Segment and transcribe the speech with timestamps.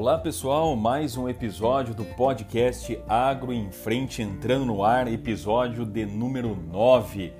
[0.00, 6.06] Olá pessoal, mais um episódio do podcast Agro em Frente entrando no ar, episódio de
[6.06, 7.30] número 9.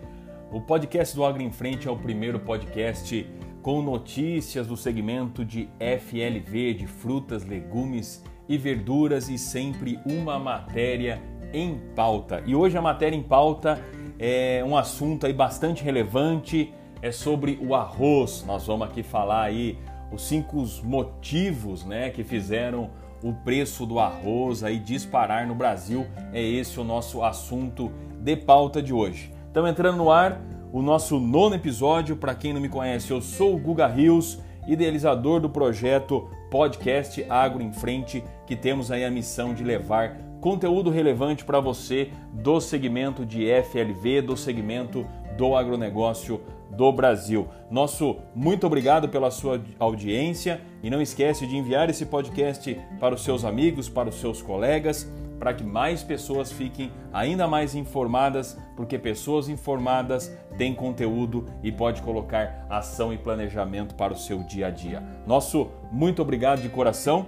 [0.52, 3.26] O podcast do Agro em Frente é o primeiro podcast
[3.62, 11.18] com notícias do segmento de FLV, de frutas, legumes e verduras e sempre uma matéria
[11.54, 12.42] em pauta.
[12.44, 13.82] E hoje a matéria em pauta
[14.18, 18.44] é um assunto aí bastante relevante, é sobre o arroz.
[18.46, 19.78] Nós vamos aqui falar aí
[20.12, 22.90] os cinco motivos né, que fizeram
[23.22, 26.06] o preço do arroz aí disparar no Brasil.
[26.32, 29.32] É esse o nosso assunto de pauta de hoje.
[29.46, 30.40] Estamos entrando no ar
[30.72, 32.16] o nosso nono episódio.
[32.16, 37.62] Para quem não me conhece, eu sou o Guga Rios, idealizador do projeto Podcast Agro
[37.62, 43.26] em Frente, que temos aí a missão de levar conteúdo relevante para você do segmento
[43.26, 47.48] de FLV, do segmento do agronegócio do Brasil.
[47.70, 53.22] Nosso muito obrigado pela sua audiência e não esquece de enviar esse podcast para os
[53.22, 58.98] seus amigos, para os seus colegas, para que mais pessoas fiquem ainda mais informadas, porque
[58.98, 64.70] pessoas informadas têm conteúdo e pode colocar ação e planejamento para o seu dia a
[64.70, 65.02] dia.
[65.26, 67.26] Nosso muito obrigado de coração,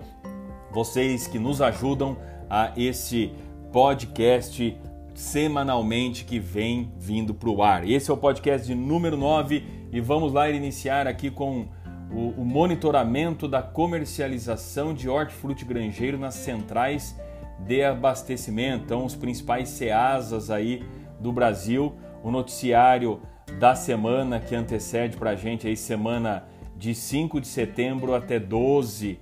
[0.70, 2.16] vocês que nos ajudam
[2.48, 3.32] a esse
[3.72, 4.78] podcast
[5.22, 7.88] semanalmente que vem vindo para o ar.
[7.88, 11.68] Esse é o podcast de número 9 e vamos lá iniciar aqui com
[12.10, 17.16] o, o monitoramento da comercialização de hortifruti granjeiro nas centrais
[17.60, 20.82] de abastecimento, então os principais CEASAs aí
[21.20, 23.22] do Brasil, o noticiário
[23.60, 26.44] da semana que antecede para a gente aí semana
[26.76, 29.20] de 5 de setembro até 12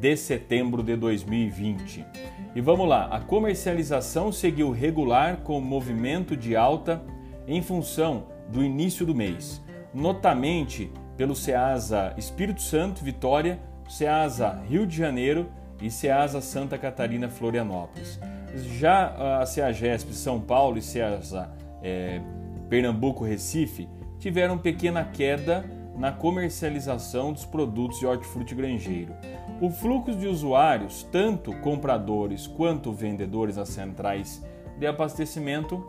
[0.00, 2.06] de setembro de 2020.
[2.54, 7.02] E vamos lá, a comercialização seguiu regular com movimento de alta
[7.46, 9.62] em função do início do mês,
[9.94, 13.58] notamente pelo Ceasa Espírito Santo, Vitória,
[13.88, 18.20] Ceasa Rio de Janeiro e Ceasa Santa Catarina, Florianópolis.
[18.78, 21.50] Já a Ceagesp São Paulo e Ceasa
[21.82, 22.20] é,
[22.68, 25.64] Pernambuco, Recife tiveram pequena queda
[25.96, 29.14] na comercialização dos produtos de hortifruti granjeiro.
[29.62, 34.44] O fluxo de usuários, tanto compradores quanto vendedores nas centrais
[34.76, 35.86] de abastecimento,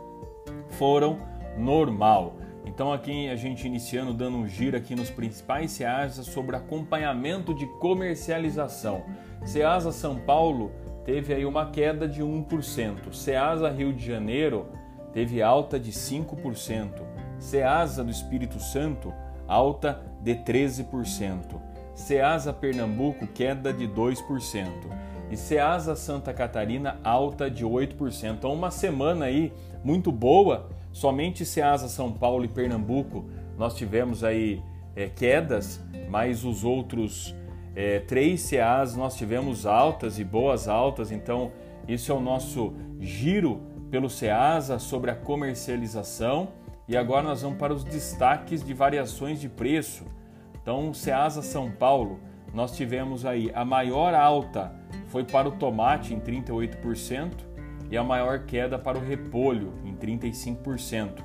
[0.69, 1.17] foram
[1.57, 2.35] normal.
[2.67, 7.66] Então aqui a gente iniciando dando um giro aqui nos principais SEASA sobre acompanhamento de
[7.79, 9.06] comercialização.
[9.44, 10.72] SEASA São Paulo
[11.03, 13.11] teve aí uma queda de 1%.
[13.11, 14.67] SEASA Rio de Janeiro
[15.13, 17.01] teve alta de 5%.
[17.40, 19.11] SEASA do Espírito Santo
[19.47, 21.72] alta de 13%.
[21.94, 24.68] Ceasa Pernambuco, queda de 2%.
[25.30, 28.36] E Ceasa Santa Catarina, alta de 8%.
[28.36, 30.70] Então, uma semana aí muito boa.
[30.92, 33.26] Somente Ceasa São Paulo e Pernambuco
[33.58, 34.62] nós tivemos aí
[34.96, 37.36] é, quedas, mas os outros
[37.76, 41.12] é, três CEAs nós tivemos altas e boas altas.
[41.12, 41.52] Então,
[41.88, 46.50] isso é o nosso giro pelo CEASA sobre a comercialização
[46.88, 50.06] e agora nós vamos para os destaques de variações de preço.
[50.63, 52.22] Então, Ceasa São Paulo,
[52.53, 54.74] nós tivemos aí a maior alta
[55.07, 57.31] foi para o tomate em 38%
[57.91, 61.22] e a maior queda para o repolho em 35%.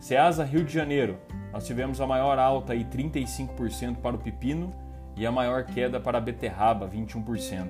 [0.00, 1.18] Ceasa Rio de Janeiro,
[1.52, 4.72] nós tivemos a maior alta aí 35% para o pepino
[5.14, 7.68] e a maior queda para a beterraba 21%.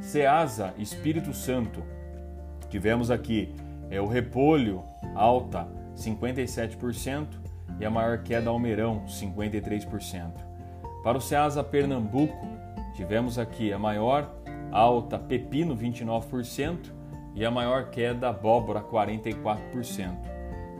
[0.00, 1.82] Ceasa Espírito Santo,
[2.68, 3.54] tivemos aqui
[3.90, 4.84] é o repolho
[5.14, 5.66] alta
[5.96, 7.26] 57%,
[7.78, 10.32] e a maior queda Almeirão, 53%.
[11.02, 12.46] Para o Ceasa Pernambuco,
[12.94, 14.30] tivemos aqui a maior
[14.72, 16.92] alta Pepino, 29%,
[17.34, 20.16] e a maior queda Abóbora, 44%.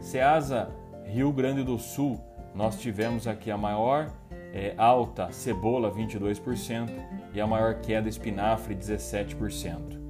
[0.01, 0.71] Ceasa
[1.05, 2.21] Rio Grande do Sul,
[2.55, 4.11] nós tivemos aqui a maior
[4.53, 6.89] é, alta Cebola, 22%,
[7.33, 10.01] e a maior queda Espinafre, 17%.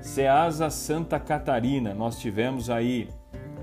[0.00, 3.08] Ceasa Santa Catarina, nós tivemos aí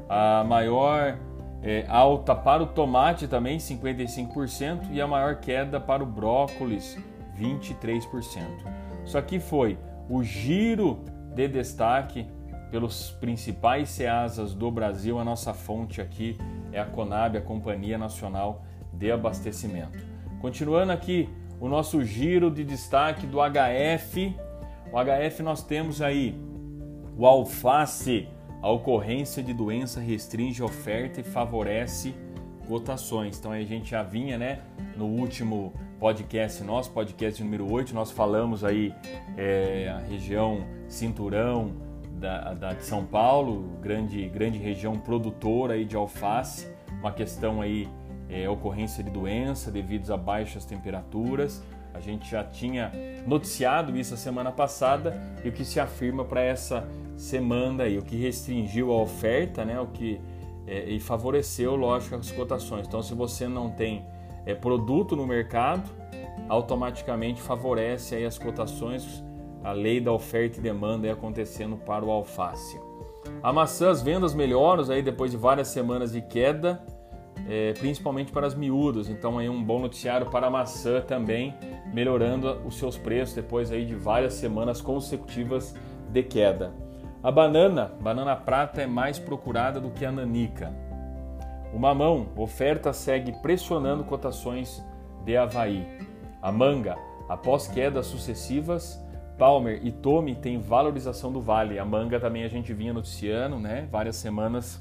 [0.09, 1.17] a maior
[1.65, 6.95] é, alta para o tomate também, 55%, e a maior queda para o brócolis,
[7.35, 8.05] 23%.
[9.03, 11.03] Isso aqui foi o giro
[11.33, 12.27] de destaque
[12.69, 15.17] pelos principais CEASAs do Brasil.
[15.17, 16.37] A nossa fonte aqui
[16.71, 18.63] é a Conab, a Companhia Nacional
[18.93, 19.97] de Abastecimento.
[20.39, 21.27] Continuando aqui
[21.59, 24.35] o nosso giro de destaque do HF.
[24.91, 26.39] O HF nós temos aí
[27.17, 28.27] o alface
[28.65, 32.15] a ocorrência de doença restringe oferta e favorece
[32.67, 33.37] cotações.
[33.37, 34.61] Então a gente já vinha, né,
[34.97, 38.91] no último podcast nosso, podcast número 8, nós falamos aí
[39.37, 41.73] é, a região cinturão
[42.13, 46.67] da, da, de São Paulo, grande, grande região produtora aí de alface,
[46.99, 47.87] uma questão aí
[48.27, 51.61] é, ocorrência de doença devido a baixas temperaturas.
[51.93, 52.91] A gente já tinha
[53.27, 56.83] noticiado isso a semana passada e o que se afirma para essa
[57.17, 60.19] semana aí, o que restringiu a oferta, né, o que
[60.67, 62.87] é, e favoreceu, lógico, as cotações.
[62.87, 64.05] Então, se você não tem
[64.45, 65.89] é, produto no mercado,
[66.49, 69.23] automaticamente favorece aí as cotações,
[69.63, 72.79] a lei da oferta e demanda aí acontecendo para o alface.
[73.41, 76.83] A maçã, as vendas melhoram aí depois de várias semanas de queda,
[77.47, 79.09] é, principalmente para as miúdas.
[79.09, 81.53] Então aí um bom noticiário para a maçã também,
[81.93, 85.75] melhorando os seus preços depois aí de várias semanas consecutivas
[86.09, 86.84] de queda.
[87.25, 90.71] A banana, banana prata é mais procurada do que a nanica.
[91.73, 94.85] O mamão, oferta segue pressionando cotações
[95.23, 95.87] de Havaí.
[96.39, 96.95] A manga,
[97.27, 99.03] após quedas sucessivas,
[99.39, 101.79] Palmer e Tome têm valorização do vale.
[101.79, 103.87] A manga também a gente vinha noticiando, né?
[103.91, 104.79] Várias semanas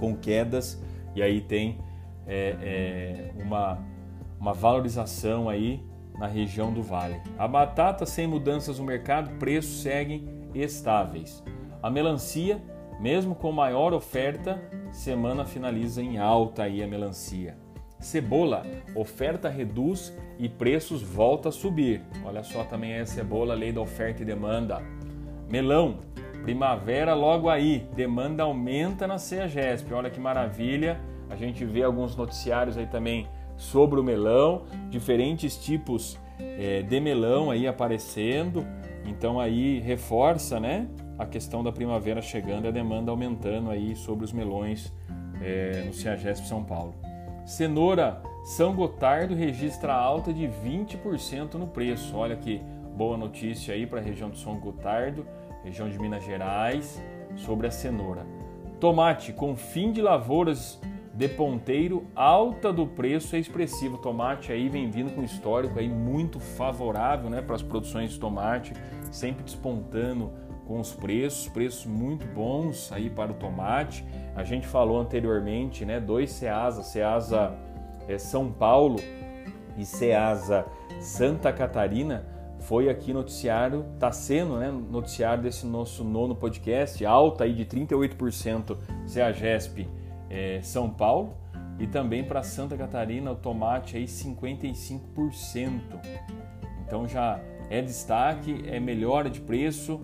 [0.00, 0.82] com quedas
[1.14, 1.78] e aí tem
[2.26, 3.78] é, é, uma,
[4.40, 5.84] uma valorização aí
[6.18, 7.20] na região do vale.
[7.38, 11.44] A batata sem mudanças no mercado, preços seguem estáveis.
[11.80, 12.60] A melancia,
[12.98, 14.60] mesmo com maior oferta,
[14.90, 17.56] semana finaliza em alta aí a melancia.
[18.00, 18.62] Cebola,
[18.94, 22.02] oferta reduz e preços volta a subir.
[22.24, 24.82] Olha só também a cebola, lei da oferta e demanda.
[25.48, 25.98] Melão,
[26.42, 29.92] primavera logo aí, demanda aumenta na CEAGESP.
[29.94, 31.00] Olha que maravilha.
[31.30, 33.26] A gente vê alguns noticiários aí também
[33.56, 38.66] sobre o melão, diferentes tipos é, de melão aí aparecendo.
[39.04, 44.24] Então aí reforça, né, a questão da primavera chegando e a demanda aumentando aí sobre
[44.24, 44.92] os melões
[45.42, 46.94] é, no CEAGESP São Paulo.
[47.44, 52.16] Cenoura, São Gotardo registra alta de 20% no preço.
[52.16, 52.60] Olha que
[52.94, 55.26] boa notícia aí para a região de São Gotardo,
[55.64, 57.02] região de Minas Gerais,
[57.36, 58.26] sobre a cenoura.
[58.78, 60.80] Tomate, com fim de lavouras
[61.14, 63.98] de ponteiro, alta do preço é expressivo.
[63.98, 68.72] Tomate aí vem vindo com histórico aí muito favorável, né, para as produções de tomate,
[69.10, 70.30] sempre despontando
[70.68, 74.04] com os preços, preços muito bons aí para o tomate.
[74.36, 77.56] A gente falou anteriormente, né, dois Ceasa, Ceasa
[78.06, 79.00] é, São Paulo
[79.78, 80.66] e Ceasa
[81.00, 82.26] Santa Catarina,
[82.60, 88.76] foi aqui noticiário, está sendo né, noticiário desse nosso nono podcast, alta aí de 38%
[89.06, 89.88] CEAGESP
[90.28, 91.34] é, São Paulo
[91.78, 95.80] e também para Santa Catarina o tomate aí 55%.
[96.84, 100.00] Então já é destaque, é melhora de preço,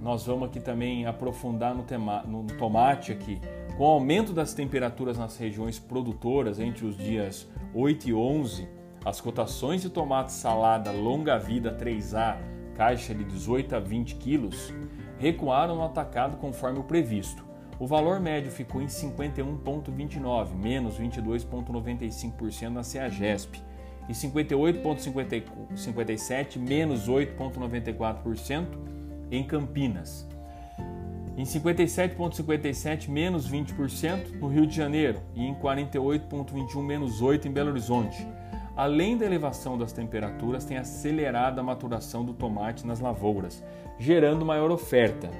[0.00, 3.38] nós vamos aqui também aprofundar no, tema, no tomate aqui.
[3.76, 8.66] Com o aumento das temperaturas nas regiões produtoras entre os dias 8 e 11,
[9.04, 12.38] as cotações de tomate salada longa vida 3A,
[12.74, 14.72] caixa de 18 a 20 quilos,
[15.18, 17.44] recuaram no atacado conforme o previsto.
[17.78, 23.62] O valor médio ficou em 51,29, menos 22,95% na CEAGESP,
[24.08, 28.99] e 58,57, menos 8,94%
[29.30, 30.26] em Campinas.
[31.36, 37.70] Em 57,57 menos 20% no Rio de Janeiro e em 48,21 menos 8 em Belo
[37.70, 38.26] Horizonte.
[38.76, 43.62] Além da elevação das temperaturas, tem acelerado a maturação do tomate nas lavouras,
[43.98, 45.30] gerando maior oferta.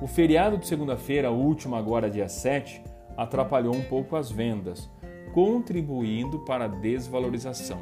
[0.00, 2.82] O feriado de segunda-feira, último agora dia 7,
[3.16, 4.90] atrapalhou um pouco as vendas,
[5.32, 7.80] contribuindo para a desvalorização.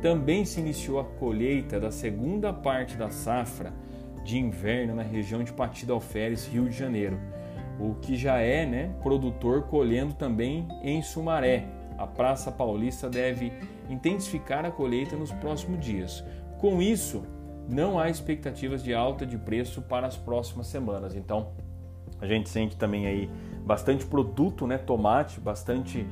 [0.00, 3.72] Também se iniciou a colheita da segunda parte da safra
[4.30, 7.18] de inverno na região de Patida Alferes, Rio de Janeiro,
[7.80, 11.66] o que já é né, produtor colhendo também em Sumaré.
[11.98, 13.52] A Praça Paulista deve
[13.88, 16.24] intensificar a colheita nos próximos dias.
[16.60, 17.24] Com isso,
[17.68, 21.16] não há expectativas de alta de preço para as próximas semanas.
[21.16, 21.48] Então,
[22.20, 23.28] a gente sente também aí
[23.64, 26.06] bastante produto, né, tomate, bastante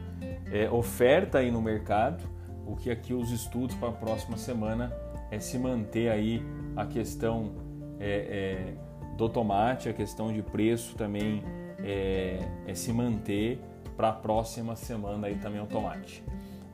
[0.50, 2.25] é, oferta aí no mercado.
[2.66, 4.92] O que aqui os estudos para a próxima semana
[5.30, 6.42] é se manter aí
[6.76, 7.67] a questão
[8.00, 8.74] é,
[9.10, 11.42] é, do tomate, a questão de preço também
[11.82, 13.60] é, é se manter
[13.96, 16.22] para a próxima semana aí também o tomate.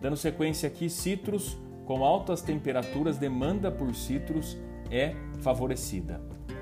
[0.01, 4.59] Dando sequência aqui, citros com altas temperaturas, demanda por citros
[4.91, 6.21] é favorecida.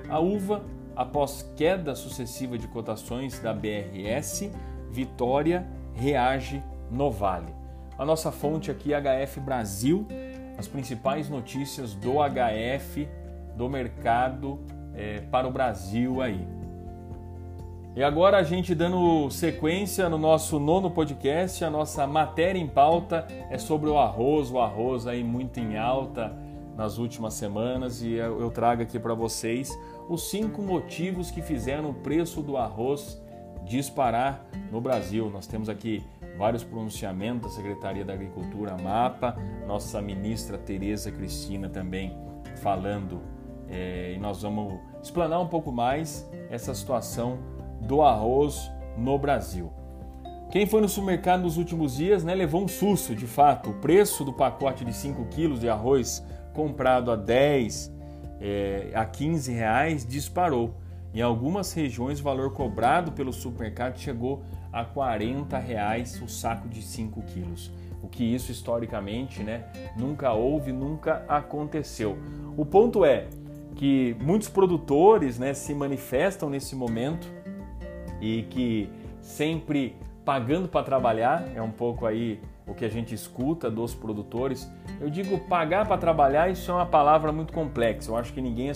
[0.09, 0.65] A uva,
[0.95, 4.51] após queda sucessiva de cotações da BRS,
[4.91, 7.53] Vitória reage no Vale.
[7.99, 10.07] A nossa fonte aqui HF Brasil,
[10.59, 13.09] as principais notícias do HF
[13.57, 14.59] do mercado
[14.95, 16.47] é, para o Brasil aí.
[17.95, 23.27] E agora a gente dando sequência no nosso nono podcast, a nossa matéria em pauta
[23.51, 26.35] é sobre o arroz, o arroz aí muito em alta
[26.75, 29.71] nas últimas semanas e eu trago aqui para vocês
[30.09, 33.21] os cinco motivos que fizeram o preço do arroz
[33.65, 35.31] disparar no Brasil.
[35.31, 36.03] Nós temos aqui
[36.37, 42.17] vários pronunciamentos da Secretaria da Agricultura, MAPA, nossa ministra Tereza Cristina também
[42.63, 43.21] falando,
[43.73, 47.39] é, e nós vamos explanar um pouco mais essa situação
[47.81, 49.73] do arroz no Brasil.
[50.51, 53.71] Quem foi no supermercado nos últimos dias né, levou um susto, de fato.
[53.71, 57.91] O preço do pacote de 5 quilos de arroz comprado a 10,
[58.39, 60.75] é, a 15 reais disparou.
[61.15, 66.83] Em algumas regiões, o valor cobrado pelo supermercado chegou a 40 reais o saco de
[66.83, 67.71] 5 quilos.
[68.03, 69.65] O que isso historicamente né,
[69.97, 72.19] nunca houve, nunca aconteceu.
[72.57, 73.29] O ponto é
[73.83, 77.27] que muitos produtores né, se manifestam nesse momento
[78.21, 78.89] e que
[79.21, 84.71] sempre pagando para trabalhar, é um pouco aí o que a gente escuta dos produtores.
[85.01, 88.13] Eu digo pagar para trabalhar, isso é uma palavra muito complexa.
[88.13, 88.73] Eu acho que ninguém é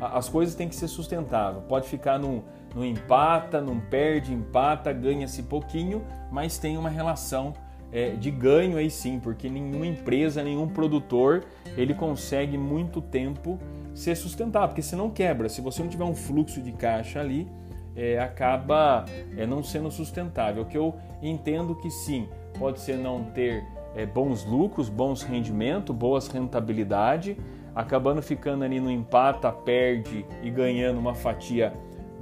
[0.00, 1.62] as coisas têm que ser sustentável.
[1.68, 2.42] Pode ficar no,
[2.74, 7.52] no empata, não perde, empata, ganha-se pouquinho, mas tem uma relação
[7.92, 11.44] é, de ganho aí sim, porque nenhuma empresa, nenhum produtor,
[11.76, 13.60] ele consegue muito tempo
[13.94, 17.46] ser sustentável, porque se não quebra, se você não tiver um fluxo de caixa ali,
[17.94, 19.04] é, acaba
[19.36, 20.64] é, não sendo sustentável.
[20.64, 23.62] Que eu entendo que sim, pode ser não ter
[23.94, 27.36] é, bons lucros, bons rendimentos, boas rentabilidade,
[27.74, 31.72] acabando ficando ali no empata, perde e ganhando uma fatia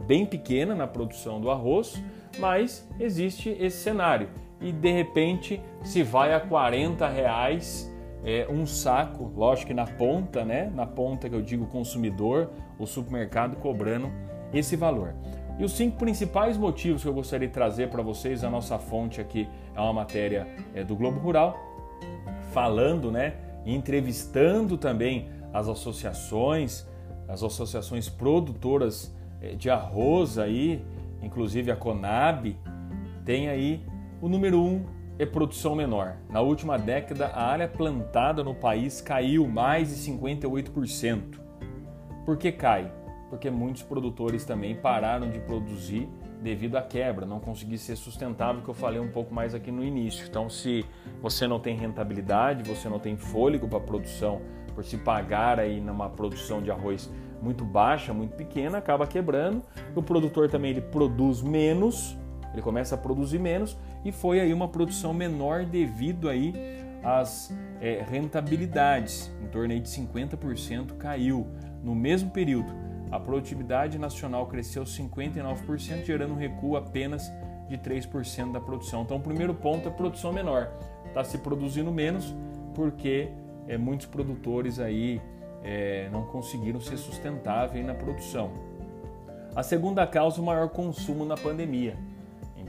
[0.06, 2.02] bem pequena na produção do arroz,
[2.38, 4.28] mas existe esse cenário
[4.60, 7.89] e de repente se vai a 40 reais
[8.24, 10.70] é, um saco, lógico que na ponta, né?
[10.74, 14.10] Na ponta que eu digo consumidor, o supermercado cobrando
[14.52, 15.14] esse valor.
[15.58, 19.20] E os cinco principais motivos que eu gostaria de trazer para vocês, a nossa fonte
[19.20, 21.58] aqui é uma matéria é, do Globo Rural,
[22.52, 23.34] falando, né,
[23.64, 26.86] entrevistando também as associações,
[27.28, 30.84] as associações produtoras é, de arroz aí,
[31.22, 32.56] inclusive a Conab,
[33.24, 33.84] tem aí
[34.20, 34.84] o número um
[35.22, 36.16] é produção menor.
[36.28, 41.38] Na última década, a área plantada no país caiu mais de 58%.
[42.24, 42.92] Por que cai?
[43.30, 46.08] porque muitos produtores também pararam de produzir
[46.42, 49.84] devido à quebra, não conseguir ser sustentável, que eu falei um pouco mais aqui no
[49.84, 50.26] início.
[50.26, 50.84] Então, se
[51.22, 54.42] você não tem rentabilidade, você não tem fôlego para produção,
[54.74, 57.10] por se pagar aí numa produção de arroz
[57.40, 59.62] muito baixa, muito pequena, acaba quebrando.
[59.94, 62.16] O produtor também ele produz menos,
[62.52, 66.54] ele começa a produzir menos e foi aí uma produção menor devido aí
[67.02, 71.46] às é, rentabilidades, em torno aí de 50% caiu
[71.82, 77.30] no mesmo período a produtividade nacional cresceu 59%, gerando um recuo apenas
[77.68, 79.02] de 3% da produção.
[79.02, 80.70] Então, o primeiro ponto é produção menor.
[81.06, 82.32] Está se produzindo menos
[82.74, 83.28] porque
[83.66, 85.20] é, muitos produtores aí
[85.62, 88.52] é, não conseguiram ser sustentáveis na produção.
[89.56, 91.96] A segunda causa, o maior consumo na pandemia.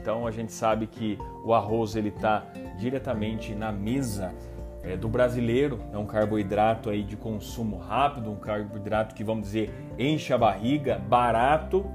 [0.02, 2.44] Então, a gente sabe que o arroz ele está
[2.76, 4.34] diretamente na mesa
[4.82, 9.72] é, do brasileiro, é um carboidrato aí de consumo rápido, um carboidrato que vamos dizer
[9.96, 11.86] enche a barriga, barato,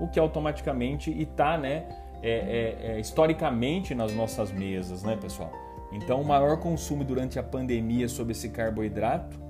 [0.00, 1.88] o que automaticamente está, né,
[2.22, 5.50] é, é, é, historicamente nas nossas mesas, né, pessoal?
[5.90, 9.40] Então, o maior consumo durante a pandemia sobre esse carboidrato,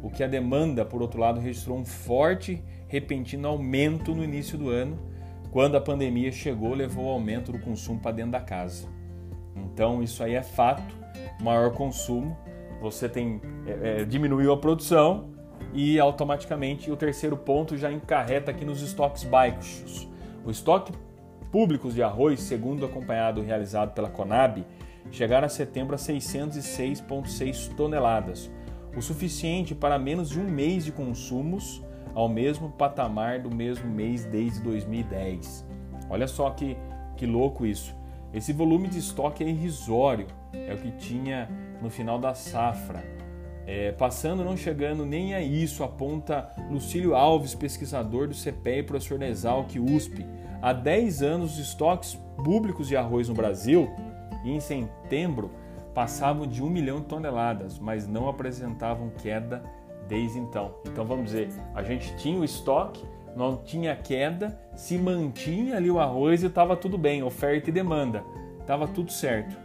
[0.00, 4.68] o que a demanda, por outro lado, registrou um forte, repentino aumento no início do
[4.70, 5.15] ano,
[5.56, 8.86] quando a pandemia chegou, levou ao aumento do consumo para dentro da casa.
[9.56, 10.82] Então, isso aí é fato
[11.40, 12.36] maior consumo,
[12.78, 15.30] você tem é, é, diminuiu a produção
[15.72, 20.06] e automaticamente o terceiro ponto já encarreta aqui nos estoques baixos.
[20.44, 20.92] O estoque
[21.50, 24.62] públicos de arroz, segundo acompanhado realizado pela Conab,
[25.10, 28.50] chegaram a setembro a 606,6 toneladas,
[28.94, 31.82] o suficiente para menos de um mês de consumos
[32.16, 35.66] ao mesmo patamar do mesmo mês desde 2010.
[36.08, 36.74] Olha só que,
[37.14, 37.94] que louco isso.
[38.32, 41.46] Esse volume de estoque é irrisório, é o que tinha
[41.82, 43.04] no final da safra.
[43.66, 49.18] É, passando, não chegando nem a isso, aponta Lucílio Alves, pesquisador do CPE e professor
[49.18, 50.24] da Exalc USP.
[50.62, 53.90] Há 10 anos, os estoques públicos de arroz no Brasil,
[54.42, 55.50] em setembro,
[55.92, 59.62] passavam de 1 milhão de toneladas, mas não apresentavam queda
[60.08, 60.74] desde então.
[60.84, 63.04] Então vamos dizer, a gente tinha o estoque,
[63.36, 68.24] não tinha queda, se mantinha ali o arroz e estava tudo bem, oferta e demanda,
[68.60, 69.56] estava tudo certo.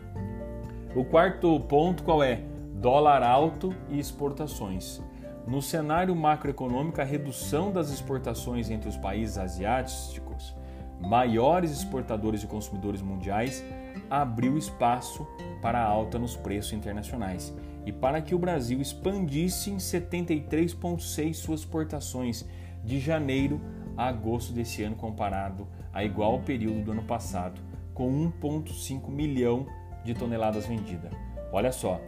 [0.96, 2.42] O quarto ponto qual é?
[2.74, 5.02] Dólar alto e exportações.
[5.48, 10.56] No cenário macroeconômico, a redução das exportações entre os países asiáticos,
[11.00, 13.64] maiores exportadores e consumidores mundiais,
[14.10, 15.26] abriu espaço
[15.62, 17.54] para a alta nos preços internacionais
[17.86, 22.46] e para que o Brasil expandisse em 73,6 suas exportações
[22.84, 23.60] de janeiro
[23.98, 27.60] a agosto desse ano comparado a igual período do ano passado,
[27.94, 28.10] com
[28.42, 29.66] 1,5 milhão
[30.04, 31.12] de toneladas vendidas.
[31.52, 32.00] Olha só,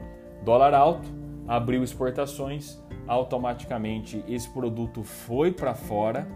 [0.43, 1.07] dólar alto,
[1.47, 6.27] abriu exportações, automaticamente esse produto foi para fora,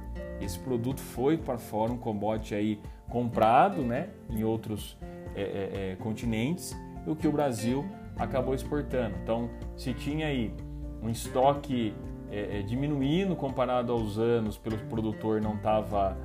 [0.41, 4.97] esse produto foi para fora, um commodity aí comprado né, em outros
[5.35, 6.75] é, é, é, continentes,
[7.05, 7.85] o que o Brasil
[8.17, 9.15] acabou exportando.
[9.23, 10.53] Então, se tinha aí
[11.01, 11.93] um estoque
[12.31, 16.17] é, é, diminuindo comparado aos anos, pelo produtor não estava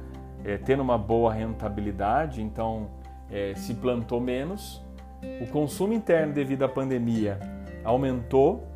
[0.45, 2.91] é, tendo uma boa rentabilidade, então
[3.57, 4.85] se plantou menos.
[5.41, 7.41] O consumo interno devido à pandemia
[7.83, 8.67] aumentou,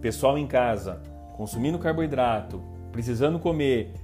[0.00, 1.02] pessoal em casa
[1.38, 2.60] consumindo carboidrato,
[2.90, 3.94] precisando comer,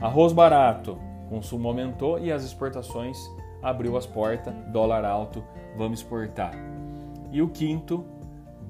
[0.00, 0.96] arroz barato,
[1.28, 3.18] consumo aumentou e as exportações
[3.60, 5.42] abriu as portas, dólar alto,
[5.76, 6.52] vamos exportar.
[7.34, 8.04] E o quinto,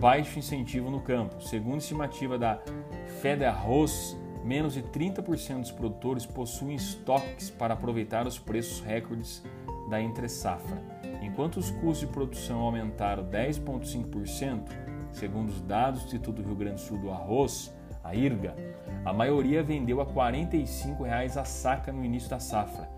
[0.00, 1.38] baixo incentivo no campo.
[1.42, 2.58] Segundo estimativa da
[3.20, 9.44] Fed Arroz, menos de 30% dos produtores possuem estoques para aproveitar os preços recordes
[9.90, 10.82] da entre safra.
[11.20, 14.70] Enquanto os custos de produção aumentaram 10,5%,
[15.12, 17.70] segundo os dados do Instituto Rio Grande do Sul do Arroz,
[18.02, 18.56] a IRGA,
[19.04, 22.88] a maioria vendeu a R$ 45 a saca no início da safra.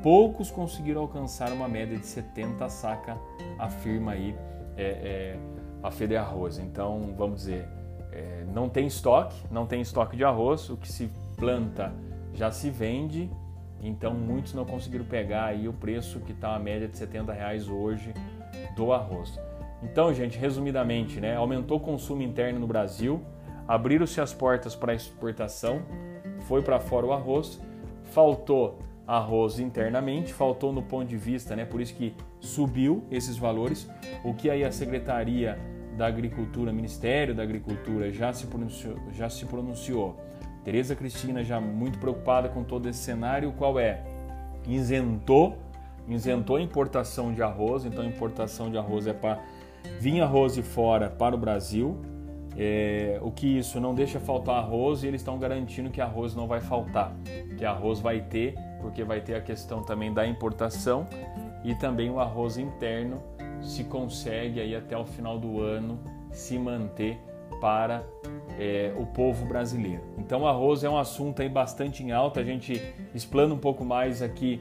[0.00, 3.18] Poucos conseguiram alcançar uma média de 70 a saca,
[3.58, 4.32] afirma aí
[4.78, 5.38] é, é,
[5.82, 6.58] a Fede Arroz.
[6.58, 7.68] Então, vamos dizer,
[8.12, 11.92] é, não tem estoque, não tem estoque de arroz, o que se planta
[12.32, 13.30] já se vende,
[13.82, 17.68] então muitos não conseguiram pegar aí o preço que está a média de 70 reais
[17.68, 18.14] hoje
[18.76, 19.38] do arroz.
[19.82, 23.22] Então, gente, resumidamente, né, aumentou o consumo interno no Brasil,
[23.66, 25.82] abriram-se as portas para exportação,
[26.40, 27.60] foi para fora o arroz,
[28.04, 28.78] faltou
[29.08, 33.88] arroz internamente, faltou no ponto de vista, né, por isso que subiu esses valores,
[34.22, 35.58] o que aí a Secretaria
[35.96, 40.14] da Agricultura, Ministério da Agricultura já se pronunciou, já se pronunciou.
[40.62, 44.04] Tereza Cristina já muito preocupada com todo esse cenário, qual é?
[44.66, 45.56] Isentou,
[46.06, 49.40] isentou a importação de arroz, então a importação de arroz é para
[49.98, 51.98] vir arroz de fora para o Brasil,
[52.58, 56.46] é, o que isso não deixa faltar arroz e eles estão garantindo que arroz não
[56.46, 57.16] vai faltar,
[57.56, 61.06] que arroz vai ter, porque vai ter a questão também da importação
[61.64, 63.22] e também o arroz interno
[63.60, 65.98] se consegue aí até o final do ano
[66.30, 67.18] se manter
[67.60, 68.04] para
[68.58, 70.02] é, o povo brasileiro.
[70.16, 72.40] Então, o arroz é um assunto aí bastante em alta.
[72.40, 72.80] A gente
[73.14, 74.60] explana um pouco mais aqui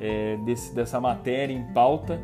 [0.00, 2.20] é, desse, dessa matéria em pauta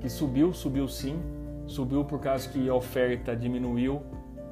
[0.00, 1.20] que subiu, subiu sim,
[1.66, 4.02] subiu por causa que a oferta diminuiu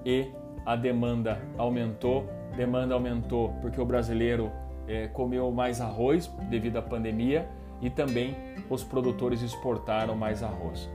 [0.05, 0.27] e
[0.64, 2.27] a demanda aumentou.
[2.57, 4.51] Demanda aumentou porque o brasileiro
[4.88, 7.49] é, comeu mais arroz devido à pandemia
[7.81, 8.35] e também
[8.70, 10.88] os produtores exportaram mais arroz.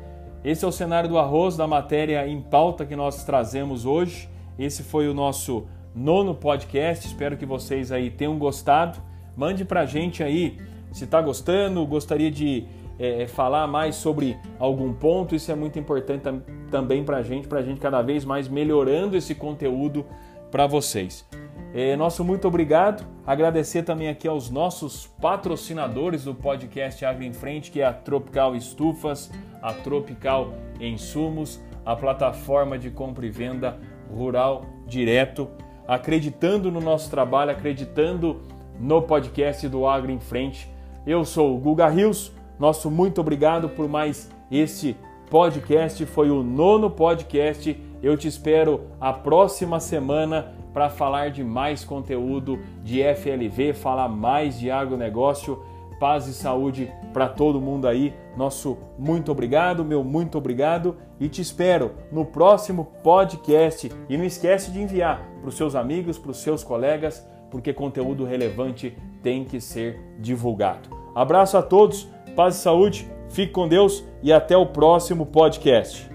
[0.44, 4.28] Esse é o cenário do arroz da matéria em pauta que nós trazemos hoje.
[4.58, 7.06] Esse foi o nosso nono podcast.
[7.06, 9.00] Espero que vocês aí tenham gostado.
[9.36, 10.58] Mande pra gente aí
[10.92, 12.66] se está gostando, gostaria de
[13.00, 15.36] é, é, falar mais sobre algum ponto.
[15.36, 18.48] Isso é muito importante tam também para a gente, para a gente cada vez mais
[18.48, 20.06] melhorando esse conteúdo
[20.52, 21.26] para vocês.
[21.74, 23.06] É, nosso muito obrigado.
[23.26, 28.56] Agradecer também aqui aos nossos patrocinadores do podcast Agri em Frente, que é a Tropical
[28.56, 33.80] Estufas, a Tropical Insumos, a plataforma de compra e venda
[34.14, 35.48] rural direto,
[35.88, 38.42] acreditando no nosso trabalho, acreditando
[38.78, 40.70] no podcast do Agri em Frente.
[41.08, 44.98] Eu sou o Guga Rios, nosso muito obrigado por mais este
[45.30, 46.06] podcast.
[46.06, 47.76] Foi o nono podcast.
[48.02, 54.60] Eu te espero a próxima semana para falar de mais conteúdo de FLV, falar mais
[54.60, 55.64] de agronegócio.
[56.00, 58.12] Paz e saúde para todo mundo aí.
[58.36, 63.92] Nosso muito obrigado, meu muito obrigado e te espero no próximo podcast.
[64.10, 68.26] E não esquece de enviar para os seus amigos, para os seus colegas, porque conteúdo
[68.26, 70.90] relevante tem que ser divulgado.
[71.14, 76.11] Abraço a todos paz e saúde, fique com Deus e até o próximo podcast.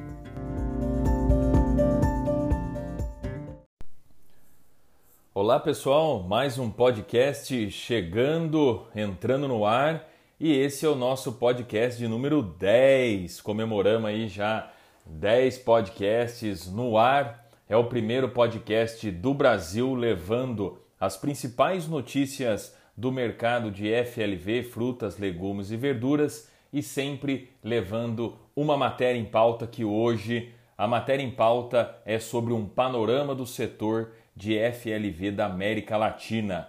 [5.47, 10.05] Olá pessoal, mais um podcast chegando, entrando no ar
[10.41, 13.43] e esse é o nosso podcast de número 10.
[13.43, 14.73] Comemoramos aí já
[15.07, 17.49] 10 podcasts no ar.
[17.69, 25.17] É o primeiro podcast do Brasil levando as principais notícias do mercado de FLV, frutas,
[25.17, 31.31] legumes e verduras e sempre levando uma matéria em pauta que hoje a matéria em
[31.31, 36.69] pauta é sobre um panorama do setor de FLV da América Latina.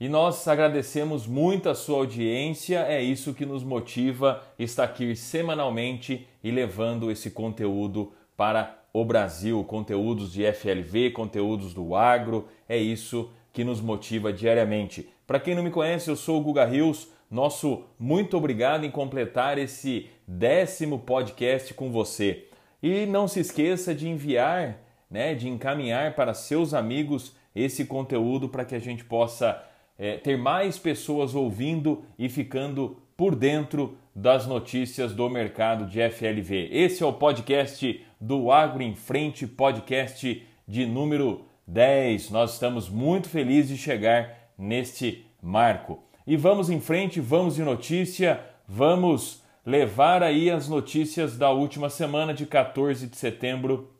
[0.00, 6.26] E nós agradecemos muito a sua audiência, é isso que nos motiva estar aqui semanalmente
[6.42, 13.30] e levando esse conteúdo para o Brasil, conteúdos de FLV, conteúdos do agro, é isso
[13.52, 15.08] que nos motiva diariamente.
[15.26, 17.08] Para quem não me conhece, eu sou o Guga Rios.
[17.30, 22.46] Nosso muito obrigado em completar esse décimo podcast com você.
[22.82, 24.78] E não se esqueça de enviar,
[25.10, 29.62] né, de encaminhar para seus amigos esse conteúdo para que a gente possa
[29.98, 36.68] é, ter mais pessoas ouvindo e ficando por dentro das notícias do mercado de FLV.
[36.70, 42.30] Esse é o podcast do Agro em Frente, podcast de número 10.
[42.30, 46.02] Nós estamos muito felizes de chegar neste marco.
[46.26, 52.34] E vamos em frente, vamos de notícia, vamos levar aí as notícias da última semana
[52.34, 53.90] de 14 de setembro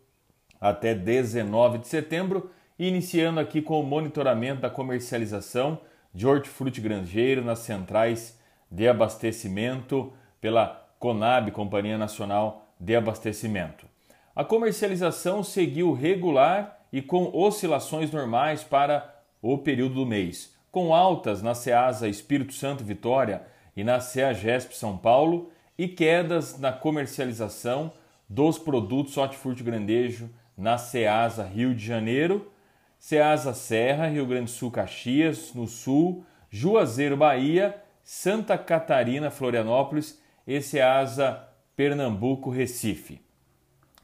[0.60, 5.80] até 19 de setembro, iniciando aqui com o monitoramento da comercialização
[6.14, 8.38] de hortifruti granjeiro nas centrais
[8.70, 13.86] de abastecimento pela Conab, Companhia Nacional de Abastecimento.
[14.34, 21.42] A comercialização seguiu regular e com oscilações normais para o período do mês, com altas
[21.42, 23.42] na Ceasa Espírito Santo Vitória
[23.76, 27.92] e na CEAGESP São Paulo e quedas na comercialização
[28.28, 32.50] dos produtos hortifruti grandejo na Ceasa Rio de Janeiro,
[32.98, 40.60] Ceasa Serra, Rio Grande do Sul, Caxias, no Sul, Juazeiro, Bahia, Santa Catarina, Florianópolis e
[40.60, 43.20] Ceasa Pernambuco, Recife.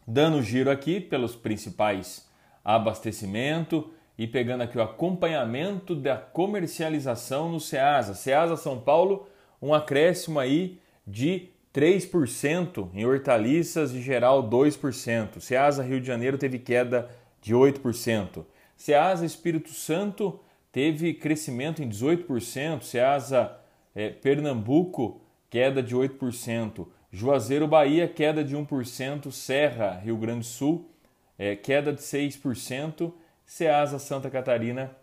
[0.07, 2.29] Dando giro aqui pelos principais
[2.64, 8.14] abastecimento e pegando aqui o acompanhamento da comercialização no Ceasa.
[8.14, 9.29] Ceasa São Paulo,
[9.61, 15.41] um acréscimo aí de 3%, em hortaliças em geral 2%.
[15.41, 17.11] Ceasa Rio de Janeiro teve queda
[17.43, 18.47] de 8%.
[18.77, 20.39] Ceasa Espírito Santo
[20.71, 22.83] teve crescimento em 18%.
[22.83, 23.59] Ceasa
[23.93, 26.87] é, Pernambuco, queda de 8%.
[27.11, 29.33] Juazeiro Bahia, queda de 1%.
[29.33, 30.89] Serra Rio Grande do Sul,
[31.37, 33.13] é, queda de 6%.
[33.45, 34.97] Ceasa Santa Catarina,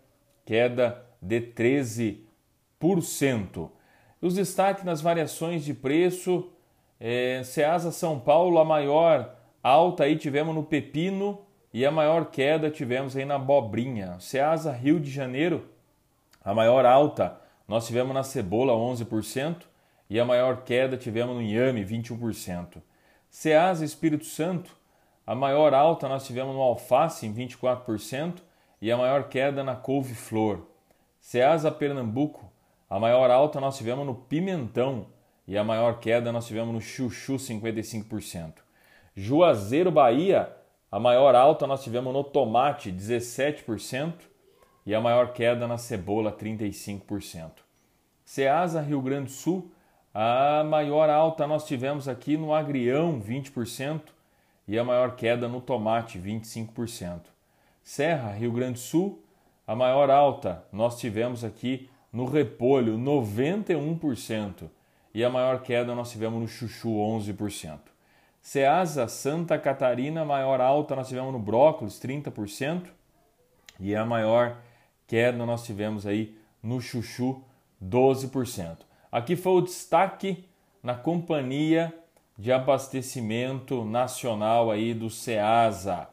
[0.46, 3.68] queda de 13%.
[4.22, 6.50] Os destaques nas variações de preço
[7.04, 7.42] é,
[7.90, 11.40] São Paulo, a maior alta aí tivemos no pepino
[11.74, 14.20] e a maior queda tivemos aí na abobrinha.
[14.20, 15.68] Ceasa Rio de Janeiro,
[16.44, 19.62] a maior alta nós tivemos na cebola 11%
[20.08, 22.80] e a maior queda tivemos no inhame 21%.
[23.28, 24.76] Ceasa Espírito Santo,
[25.26, 28.34] a maior alta nós tivemos no alface em 24%
[28.80, 30.68] e a maior queda na couve-flor.
[31.20, 32.48] Ceasa Pernambuco,
[32.88, 35.06] a maior alta nós tivemos no pimentão
[35.46, 38.54] e a maior queda nós tivemos no chuchu 55%.
[39.14, 40.50] Juazeiro Bahia,
[40.90, 44.14] a maior alta nós tivemos no tomate 17%
[44.86, 47.50] e a maior queda na cebola 35%.
[48.24, 49.70] Ceasa Rio Grande do Sul,
[50.14, 54.00] a maior alta nós tivemos aqui no agrião 20%
[54.66, 57.22] e a maior queda no tomate 25%.
[57.82, 59.22] Serra Rio Grande do Sul,
[59.66, 64.68] a maior alta nós tivemos aqui no repolho 91%
[65.14, 67.78] e a maior queda nós tivemos no chuchu 11%.
[68.40, 72.86] Ceasa Santa Catarina, maior alta nós tivemos no brócolis 30%
[73.78, 74.56] e a maior
[75.06, 77.42] queda nós tivemos aí no chuchu
[77.82, 78.78] 12%.
[79.10, 80.44] Aqui foi o destaque
[80.82, 81.94] na companhia
[82.36, 86.08] de abastecimento nacional aí do Ceasa.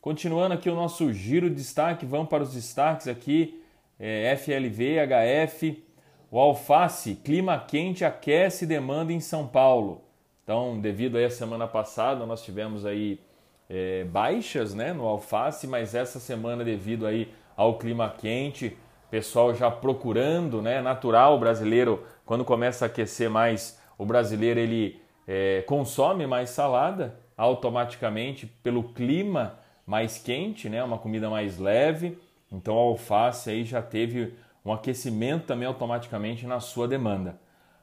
[0.00, 3.62] Continuando aqui o nosso giro de destaque, vamos para os destaques aqui,
[3.98, 5.84] é, FLV, HF,
[6.30, 10.02] o alface, clima quente aquece demanda em São Paulo.
[10.44, 13.20] Então, devido a semana passada, nós tivemos aí
[13.68, 18.76] é, baixas né, no alface, mas essa semana, devido aí ao clima quente,
[19.10, 25.00] pessoal já procurando, né, natural, o brasileiro, quando começa a aquecer mais, o brasileiro ele
[25.26, 32.16] é, consome mais salada automaticamente pelo clima mais quente, né, uma comida mais leve.
[32.52, 37.40] Então, a alface aí já teve um aquecimento também automaticamente na sua demanda.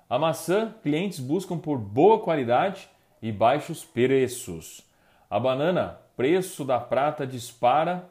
[0.10, 2.90] A maçã, clientes buscam por boa qualidade
[3.22, 4.82] e baixos preços.
[5.30, 8.10] A banana, preço da prata dispara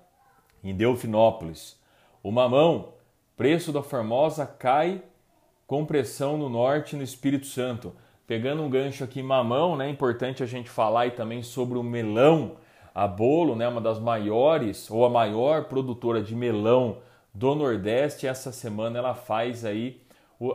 [0.62, 1.81] em Delfinópolis.
[2.22, 2.94] O mamão,
[3.37, 5.02] preço da formosa cai
[5.66, 7.94] com pressão no norte no Espírito Santo.
[8.26, 9.87] Pegando um gancho aqui mamão, né?
[9.87, 12.57] É importante a gente falar aí também sobre o melão.
[12.94, 16.98] A Bolo, né, uma das maiores ou a maior produtora de melão
[17.37, 18.27] do Nordeste.
[18.27, 20.01] Essa semana ela faz aí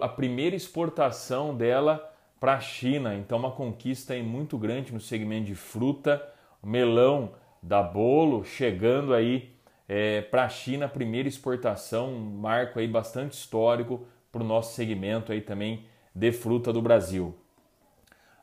[0.01, 3.15] a primeira exportação dela para a China.
[3.15, 6.21] Então, uma conquista aí muito grande no segmento de fruta,
[6.61, 9.53] melão da bolo, chegando aí
[9.87, 15.31] é, para a China, primeira exportação, um marco aí bastante histórico para o nosso segmento
[15.31, 17.37] aí também de fruta do Brasil.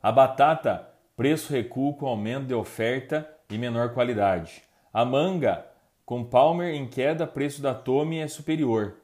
[0.00, 4.62] A batata, preço recuo com aumento de oferta e menor qualidade.
[4.92, 5.66] A manga,
[6.08, 8.94] Com Palmer em queda, preço da Tome é superior.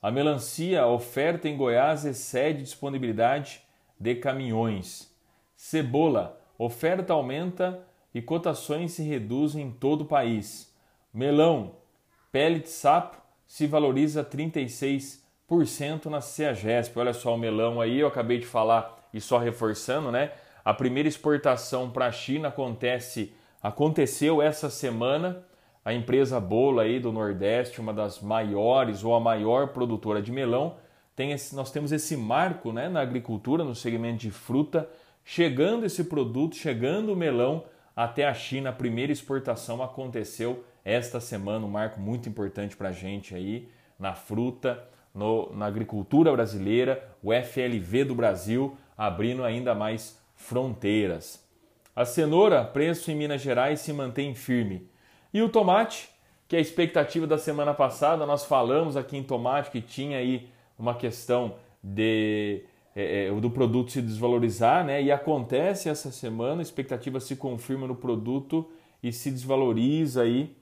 [0.00, 3.62] A melancia, oferta em Goiás excede disponibilidade
[3.98, 5.12] de caminhões.
[5.56, 10.72] Cebola, oferta aumenta e cotações se reduzem em todo o país.
[11.12, 11.78] Melão,
[12.30, 15.18] pele de sapo se valoriza 36%
[16.04, 16.96] na CEAGESP.
[16.96, 20.30] Olha só o melão aí, eu acabei de falar e só reforçando, né?
[20.64, 25.44] A primeira exportação para a China acontece, aconteceu essa semana.
[25.84, 30.76] A empresa Bolo aí do Nordeste, uma das maiores ou a maior produtora de melão,
[31.16, 34.88] tem esse, nós temos esse marco né, na agricultura, no segmento de fruta,
[35.24, 37.64] chegando esse produto, chegando o melão
[37.96, 38.70] até a China.
[38.70, 43.68] A primeira exportação aconteceu esta semana, um marco muito importante para a gente aí
[43.98, 44.82] na fruta,
[45.14, 51.44] no, na agricultura brasileira, o FLV do Brasil abrindo ainda mais fronteiras.
[51.94, 54.88] A cenoura, preço em Minas Gerais, se mantém firme.
[55.32, 56.08] E o tomate,
[56.46, 60.48] que é a expectativa da semana passada, nós falamos aqui em tomate que tinha aí
[60.78, 62.64] uma questão de
[62.94, 65.02] é, é, do produto se desvalorizar, né?
[65.02, 68.70] E acontece essa semana, a expectativa se confirma no produto
[69.02, 70.54] e se desvaloriza aí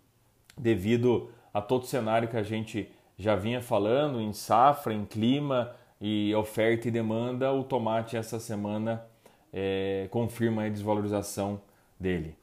[0.56, 5.74] devido a todo o cenário que a gente já vinha falando em safra, em clima
[6.00, 7.52] e oferta e demanda.
[7.52, 9.04] O tomate essa semana
[9.52, 11.60] é, confirma a desvalorização
[11.98, 12.36] dele.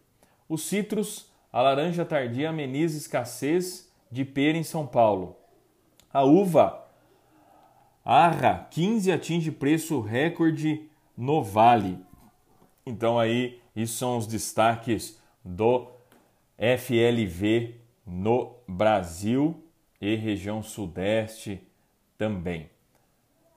[0.50, 5.36] Os citros, a laranja tardia ameniza escassez de pera em São Paulo.
[6.12, 6.88] A uva
[8.10, 12.00] Arra 15 atinge preço recorde no Vale.
[12.86, 15.88] Então aí, isso são os destaques do
[16.58, 19.62] FLV no Brasil
[20.00, 21.62] e região sudeste
[22.18, 22.70] também.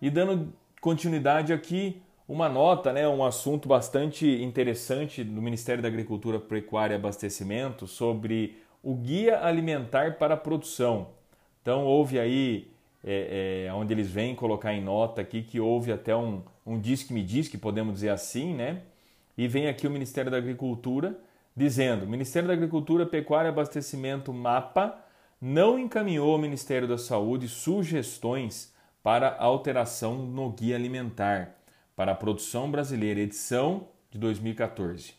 [0.02, 6.38] E dando continuidade aqui, uma nota, né, um assunto bastante interessante do Ministério da Agricultura,
[6.38, 11.08] Pecuária e Abastecimento sobre o Guia Alimentar para a Produção.
[11.60, 12.70] Então houve aí
[13.02, 17.02] é, é, onde eles vêm colocar em nota aqui que houve até um, um diz
[17.02, 18.82] que me diz, que podemos dizer assim, né?
[19.36, 21.18] E vem aqui o Ministério da Agricultura
[21.56, 24.94] dizendo: Ministério da Agricultura, Pecuária e Abastecimento, MAPA,
[25.40, 31.59] não encaminhou ao Ministério da Saúde sugestões para alteração no Guia Alimentar
[32.00, 35.12] para a Produção Brasileira, edição de 2014.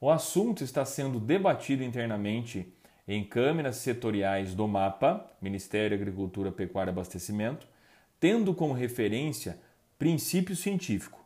[0.00, 2.74] O assunto está sendo debatido internamente
[3.06, 7.68] em câmeras setoriais do MAPA, Ministério da Agricultura, Pecuária e Abastecimento,
[8.18, 9.60] tendo como referência
[10.00, 11.24] princípio científico.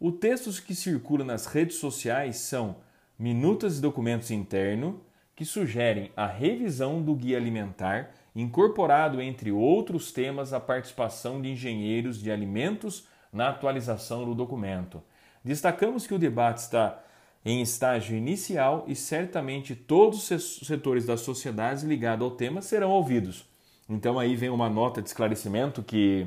[0.00, 2.76] Os textos que circulam nas redes sociais são
[3.18, 4.94] minutas e documentos internos
[5.36, 12.18] que sugerem a revisão do guia alimentar, incorporado entre outros temas a participação de engenheiros
[12.18, 13.06] de alimentos
[13.38, 15.00] na atualização do documento.
[15.44, 17.00] Destacamos que o debate está
[17.44, 23.46] em estágio inicial e certamente todos os setores da sociedade ligados ao tema serão ouvidos.
[23.88, 26.26] Então aí vem uma nota de esclarecimento que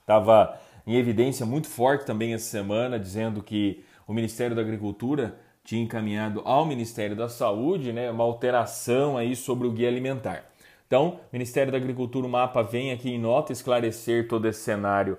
[0.00, 5.82] estava em evidência muito forte também essa semana, dizendo que o Ministério da Agricultura tinha
[5.82, 10.44] encaminhado ao Ministério da Saúde né, uma alteração aí sobre o guia alimentar.
[10.86, 15.18] Então, Ministério da Agricultura, o MAPA, vem aqui em nota esclarecer todo esse cenário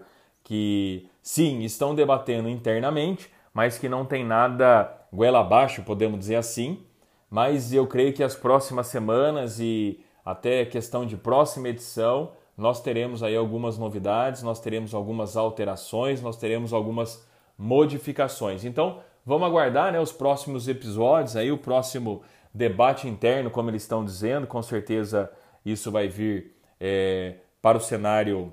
[0.50, 6.84] que, sim, estão debatendo internamente, mas que não tem nada goela abaixo, podemos dizer assim.
[7.30, 13.22] Mas eu creio que as próximas semanas e até questão de próxima edição, nós teremos
[13.22, 17.24] aí algumas novidades, nós teremos algumas alterações, nós teremos algumas
[17.56, 18.66] modificações.
[18.66, 24.04] Então, vamos aguardar né, os próximos episódios, aí o próximo debate interno, como eles estão
[24.04, 25.32] dizendo, com certeza
[25.64, 28.52] isso vai vir é, para o cenário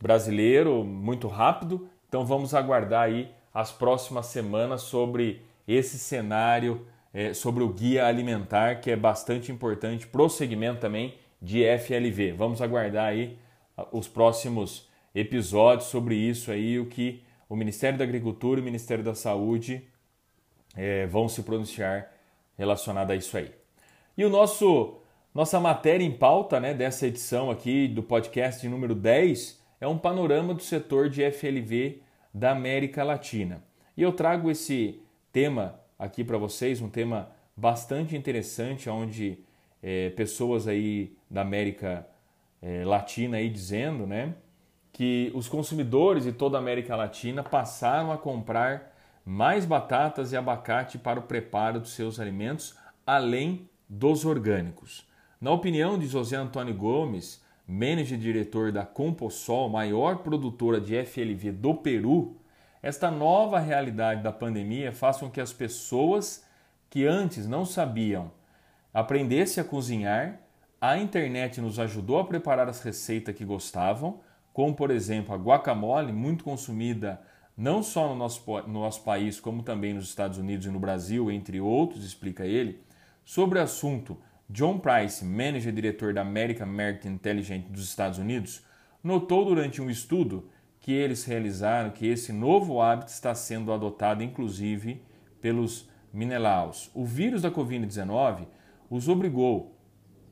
[0.00, 1.88] brasileiro muito rápido.
[2.08, 8.80] Então vamos aguardar aí as próximas semanas sobre esse cenário, é, sobre o guia alimentar,
[8.80, 12.32] que é bastante importante para o segmento também de FLV.
[12.32, 13.38] Vamos aguardar aí
[13.92, 19.04] os próximos episódios sobre isso aí, o que o Ministério da Agricultura e o Ministério
[19.04, 19.82] da Saúde
[20.76, 22.12] é, vão se pronunciar
[22.56, 23.50] relacionado a isso aí.
[24.16, 24.98] E o nosso
[25.34, 30.54] nossa matéria em pauta né, dessa edição aqui do podcast número 10 é um panorama
[30.54, 32.00] do setor de FLV
[32.32, 33.62] da América Latina.
[33.96, 35.00] E eu trago esse
[35.32, 39.38] tema aqui para vocês, um tema bastante interessante, onde
[39.82, 42.06] é, pessoas aí da América
[42.60, 44.34] é, Latina aí dizendo, né,
[44.92, 50.98] que os consumidores de toda a América Latina passaram a comprar mais batatas e abacate
[50.98, 55.06] para o preparo dos seus alimentos, além dos orgânicos.
[55.40, 61.74] Na opinião de José Antônio Gomes, manager diretor da Composol, maior produtora de FLV do
[61.74, 62.36] Peru,
[62.82, 66.44] esta nova realidade da pandemia faz com que as pessoas
[66.88, 68.30] que antes não sabiam
[68.94, 70.40] aprendessem a cozinhar,
[70.80, 74.20] a internet nos ajudou a preparar as receitas que gostavam,
[74.52, 77.20] como por exemplo a guacamole, muito consumida
[77.56, 81.30] não só no nosso, no nosso país, como também nos Estados Unidos e no Brasil,
[81.30, 82.80] entre outros, explica ele.
[83.24, 84.18] Sobre o assunto,
[84.48, 88.62] John Price, manager e diretor da American Market Intelligence dos Estados Unidos,
[89.02, 90.48] notou durante um estudo
[90.80, 95.02] que eles realizaram que esse novo hábito está sendo adotado inclusive
[95.40, 96.90] pelos Menelaus.
[96.94, 98.46] O vírus da Covid-19
[98.88, 99.76] os obrigou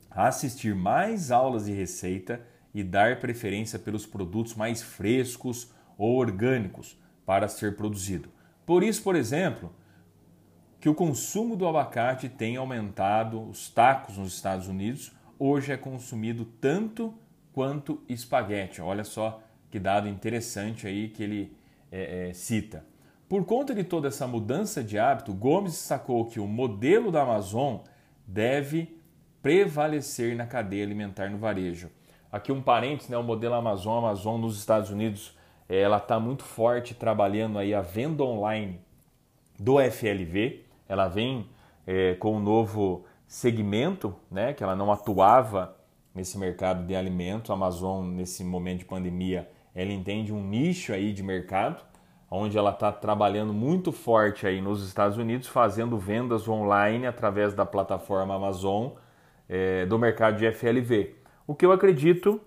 [0.09, 2.41] a assistir mais aulas de receita
[2.73, 8.29] e dar preferência pelos produtos mais frescos ou orgânicos para ser produzido.
[8.65, 9.73] Por isso, por exemplo,
[10.85, 16.45] que o consumo do abacate tem aumentado, os tacos nos Estados Unidos hoje é consumido
[16.45, 17.11] tanto
[17.51, 18.83] quanto espaguete.
[18.83, 21.57] Olha só que dado interessante aí que ele
[21.91, 22.85] é, é, cita.
[23.27, 27.77] Por conta de toda essa mudança de hábito, Gomes sacou que o modelo da Amazon
[28.27, 28.95] deve
[29.41, 31.89] prevalecer na cadeia alimentar no varejo.
[32.31, 35.35] Aqui um parênteses, né, o modelo Amazon, Amazon nos Estados Unidos,
[35.67, 38.79] é, ela está muito forte trabalhando aí a venda online
[39.59, 40.64] do FLV.
[40.87, 41.49] Ela vem
[41.85, 45.75] é, com um novo segmento, né, que ela não atuava
[46.13, 47.49] nesse mercado de alimentos.
[47.49, 51.83] A Amazon nesse momento de pandemia, ela entende um nicho aí de mercado
[52.29, 57.65] onde ela está trabalhando muito forte aí nos Estados Unidos, fazendo vendas online através da
[57.65, 58.91] plataforma Amazon
[59.47, 61.15] é, do mercado de FLV.
[61.47, 62.41] O que eu acredito,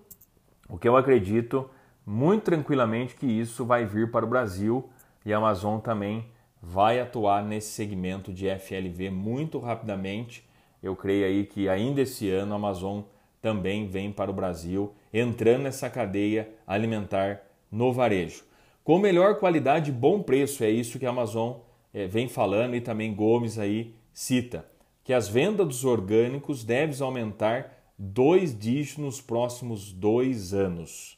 [0.67, 1.69] o que eu acredito
[2.05, 4.89] muito tranquilamente que isso vai vir para o Brasil
[5.25, 6.25] e a Amazon também
[6.61, 10.47] vai atuar nesse segmento de FLV muito rapidamente.
[10.81, 13.01] Eu creio aí que ainda esse ano a Amazon
[13.41, 17.41] também vem para o Brasil, entrando nessa cadeia alimentar
[17.71, 18.43] no varejo.
[18.83, 21.57] Com melhor qualidade e bom preço, é isso que a Amazon
[21.93, 24.65] é, vem falando e também Gomes aí cita,
[25.03, 31.17] que as vendas dos orgânicos devem aumentar dois dígitos nos próximos dois anos.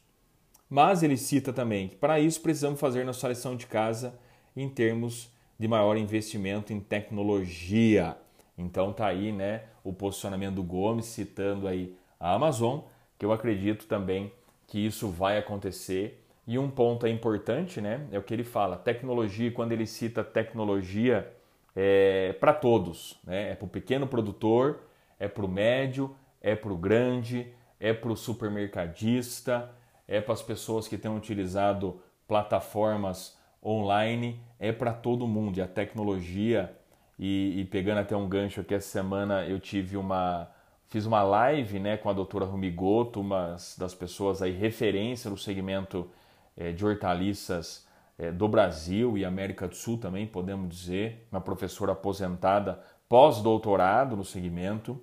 [0.69, 4.17] Mas ele cita também que para isso precisamos fazer nossa lição de casa
[4.55, 8.17] em termos de maior investimento em tecnologia.
[8.57, 12.81] Então tá aí, né, o posicionamento do Gomes citando aí a Amazon,
[13.17, 14.31] que eu acredito também
[14.67, 18.07] que isso vai acontecer e um ponto é importante, né?
[18.11, 18.75] É o que ele fala.
[18.75, 21.31] Tecnologia, quando ele cita tecnologia,
[21.75, 23.51] é para todos, né?
[23.51, 24.81] É para o pequeno produtor,
[25.19, 29.71] é para o médio, é para o grande, é para o supermercadista,
[30.07, 35.57] é para as pessoas que têm utilizado plataformas online, é para todo mundo.
[35.57, 36.75] E a tecnologia,
[37.17, 40.49] e, e, pegando até um gancho aqui, essa semana eu tive uma.
[40.87, 46.09] Fiz uma live né, com a doutora Rumigoto, uma das pessoas aí referência no segmento
[46.57, 51.93] é, de hortaliças é, do Brasil e América do Sul também, podemos dizer, uma professora
[51.93, 54.99] aposentada pós-doutorado no segmento.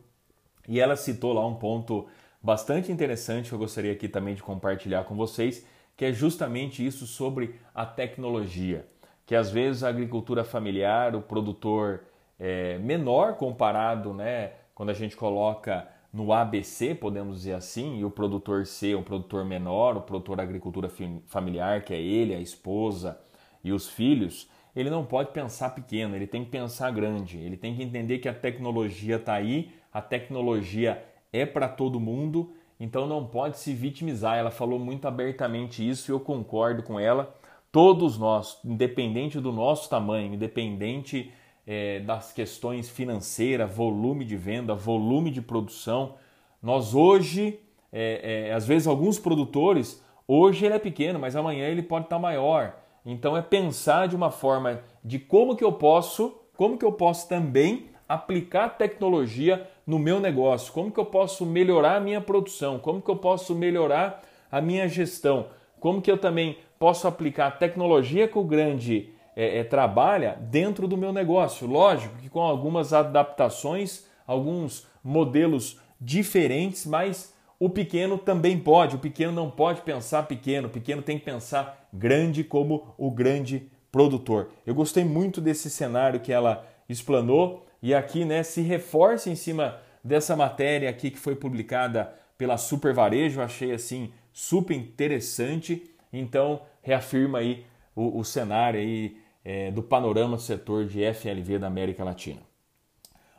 [0.69, 2.07] E ela citou lá um ponto
[2.43, 5.67] bastante interessante que eu gostaria aqui também de compartilhar com vocês,
[5.99, 8.87] que é justamente isso sobre a tecnologia.
[9.27, 12.05] Que às vezes a agricultura familiar, o produtor
[12.39, 18.13] é, menor comparado, né, quando a gente coloca no ABC, podemos dizer assim, e o
[18.13, 20.89] produtor C, um produtor menor, o produtor agricultura
[21.27, 23.21] familiar, que é ele, a esposa
[23.65, 27.75] e os filhos, ele não pode pensar pequeno, ele tem que pensar grande, ele tem
[27.75, 33.25] que entender que a tecnologia está aí, a tecnologia é para todo mundo, então não
[33.25, 34.37] pode se vitimizar.
[34.37, 37.35] Ela falou muito abertamente isso e eu concordo com ela.
[37.73, 41.33] Todos nós, independente do nosso tamanho, independente
[41.67, 46.15] é, das questões financeiras, volume de venda, volume de produção.
[46.63, 47.61] Nós hoje,
[47.93, 52.19] é, é, às vezes alguns produtores, hoje ele é pequeno, mas amanhã ele pode estar
[52.19, 52.75] maior.
[53.05, 57.29] Então é pensar de uma forma de como que eu posso, como que eu posso
[57.29, 63.03] também aplicar tecnologia no meu negócio, como que eu posso melhorar a minha produção, como
[63.03, 68.27] que eu posso melhorar a minha gestão, como que eu também posso aplicar a tecnologia
[68.27, 71.67] que o grande é, é, trabalha dentro do meu negócio.
[71.67, 78.97] Lógico que com algumas adaptações, alguns modelos diferentes, mas o pequeno também pode.
[78.97, 83.71] O pequeno não pode pensar pequeno, o pequeno tem que pensar grande como o grande
[83.91, 84.51] produtor.
[84.67, 89.81] Eu gostei muito desse cenário que ela explanou e aqui né, se reforça em cima
[90.03, 95.91] dessa matéria aqui que foi publicada pela Super Varejo, achei assim super interessante.
[96.13, 97.65] Então reafirma aí
[97.95, 102.41] o, o cenário aí é, do panorama do setor de FLV da América Latina.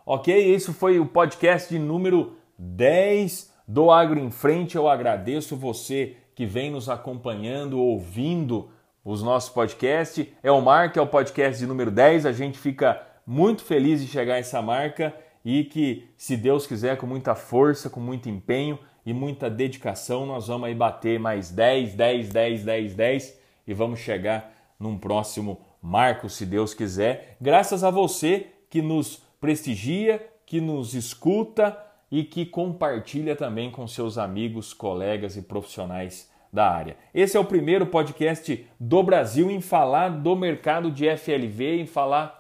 [0.05, 4.75] Ok, isso foi o podcast de número 10 do Agro em Frente.
[4.75, 8.71] Eu agradeço você que vem nos acompanhando, ouvindo
[9.05, 10.25] os nossos podcasts.
[10.41, 12.25] É o Mar, que é o podcast de número 10.
[12.25, 15.13] A gente fica muito feliz de chegar a essa marca
[15.45, 20.47] e que, se Deus quiser, com muita força, com muito empenho e muita dedicação, nós
[20.47, 26.27] vamos aí bater mais 10, 10, 10, 10, 10 e vamos chegar num próximo marco,
[26.27, 27.37] se Deus quiser.
[27.39, 31.77] Graças a você que nos prestigia, que nos escuta
[32.11, 36.97] e que compartilha também com seus amigos, colegas e profissionais da área.
[37.13, 42.38] Esse é o primeiro podcast do Brasil em falar do mercado de FLV, em falar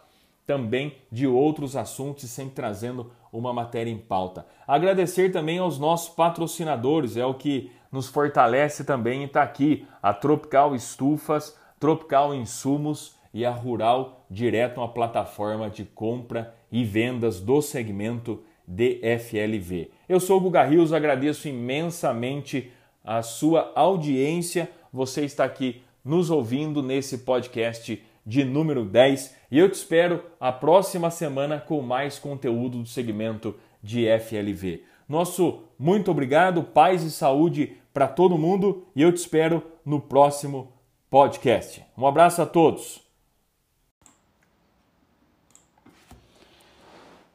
[0.49, 4.47] também de outros assuntos, sempre trazendo uma matéria em pauta.
[4.67, 10.73] Agradecer também aos nossos patrocinadores, é o que nos fortalece também estar aqui, a Tropical
[10.73, 18.41] Estufas, Tropical Insumos e a Rural Direto, uma plataforma de compra e vendas do segmento
[18.67, 19.91] DFLV.
[20.07, 22.71] Eu sou o Guga Rios, agradeço imensamente
[23.05, 24.67] a sua audiência.
[24.91, 30.51] Você está aqui nos ouvindo nesse podcast de número 10 e eu te espero a
[30.51, 34.83] próxima semana com mais conteúdo do segmento de FLV.
[35.07, 40.71] Nosso muito obrigado, paz e saúde para todo mundo e eu te espero no próximo
[41.09, 41.83] podcast.
[41.97, 43.01] Um abraço a todos.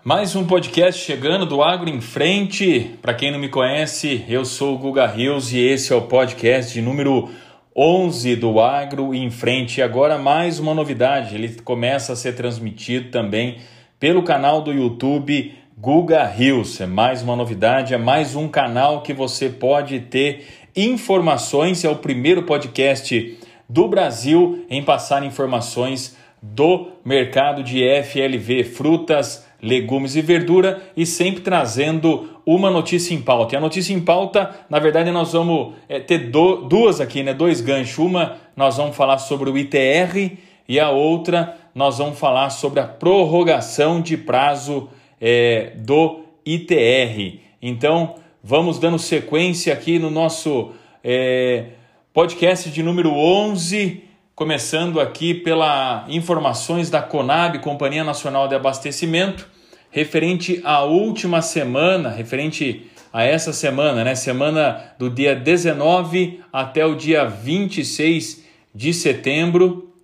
[0.04, 2.94] Mais um podcast chegando do Agro em Frente.
[3.00, 6.74] Para quem não me conhece, eu sou o Guga Rios e esse é o podcast
[6.74, 7.30] de número
[7.76, 9.80] 11 do Agro em Frente.
[9.80, 13.58] E agora mais uma novidade, ele começa a ser transmitido também
[13.98, 16.80] pelo canal do YouTube Guga Rios.
[16.80, 20.46] É mais uma novidade, é mais um canal que você pode ter
[20.76, 21.84] informações.
[21.84, 23.36] É o primeiro podcast
[23.68, 31.40] do Brasil em passar informações do mercado de FLV, frutas, legumes e verdura e sempre
[31.40, 33.54] trazendo uma notícia em pauta.
[33.54, 37.32] E a notícia em pauta, na verdade, nós vamos é, ter do, duas aqui, né?
[37.32, 37.98] Dois ganchos.
[37.98, 40.36] Uma nós vamos falar sobre o ITR
[40.68, 44.88] e a outra nós vamos falar sobre a prorrogação de prazo
[45.20, 47.40] é, do ITR.
[47.60, 51.64] Então, vamos dando sequência aqui no nosso é,
[52.12, 54.04] podcast de número 11,
[54.36, 59.53] começando aqui pela informações da Conab, Companhia Nacional de Abastecimento
[59.94, 64.16] referente à última semana, referente a essa semana, né?
[64.16, 68.42] Semana do dia 19 até o dia 26
[68.74, 69.94] de setembro.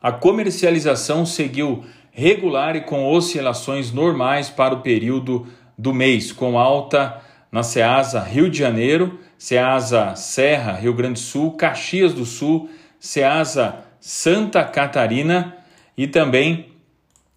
[0.00, 7.20] A comercialização seguiu regular e com oscilações normais para o período do mês, com alta
[7.50, 12.70] na Ceasa Rio de Janeiro, Ceasa Serra, Rio Grande do Sul, Caxias do Sul,
[13.00, 15.56] Ceasa Santa Catarina
[15.98, 16.71] e também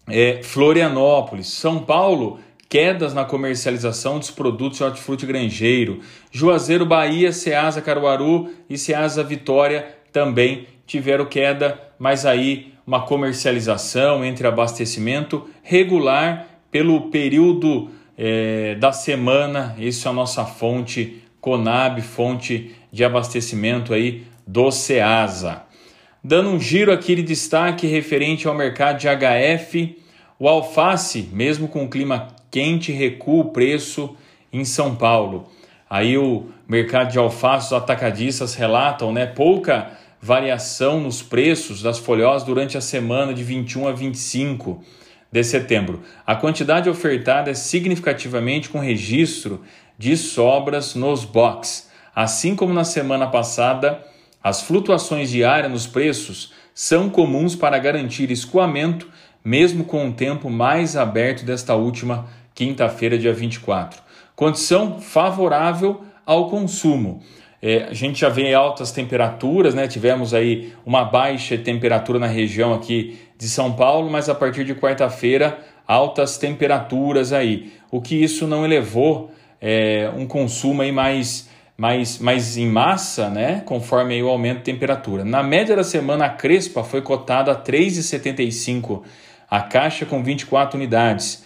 [0.08, 2.38] é, Florianópolis, São Paulo,
[2.68, 6.00] quedas na comercialização dos produtos de hortifruti granjeiro.
[6.30, 14.46] Juazeiro, Bahia, Ceasa, Caruaru e Ceasa Vitória também tiveram queda, mas aí uma comercialização entre
[14.46, 19.74] abastecimento regular pelo período é, da semana.
[19.78, 25.65] Isso é a nossa fonte Conab, fonte de abastecimento aí do Ceasa.
[26.28, 29.96] Dando um giro aqui de destaque referente ao mercado de HF,
[30.40, 34.16] o alface, mesmo com o clima quente, recua o preço
[34.52, 35.48] em São Paulo.
[35.88, 42.42] Aí o mercado de alface, os atacadistas relatam né, pouca variação nos preços das folhosas
[42.42, 44.82] durante a semana de 21 a 25
[45.30, 46.02] de setembro.
[46.26, 49.62] A quantidade ofertada é significativamente com registro
[49.96, 51.88] de sobras nos box.
[52.12, 54.04] Assim como na semana passada,
[54.46, 59.08] as flutuações diárias nos preços são comuns para garantir escoamento,
[59.44, 64.00] mesmo com o tempo mais aberto desta última quinta-feira, dia 24.
[64.36, 67.24] Condição favorável ao consumo.
[67.60, 69.88] É, a gente já vê altas temperaturas, né?
[69.88, 74.76] Tivemos aí uma baixa temperatura na região aqui de São Paulo, mas a partir de
[74.76, 79.28] quarta-feira altas temperaturas aí, o que isso não elevou
[79.60, 85.24] é, um consumo aí mais mais, mais em massa, né, conforme o aumento de temperatura.
[85.24, 89.02] Na média da semana, a Crespa foi cotada a 3,75
[89.48, 91.44] a caixa com 24 unidades,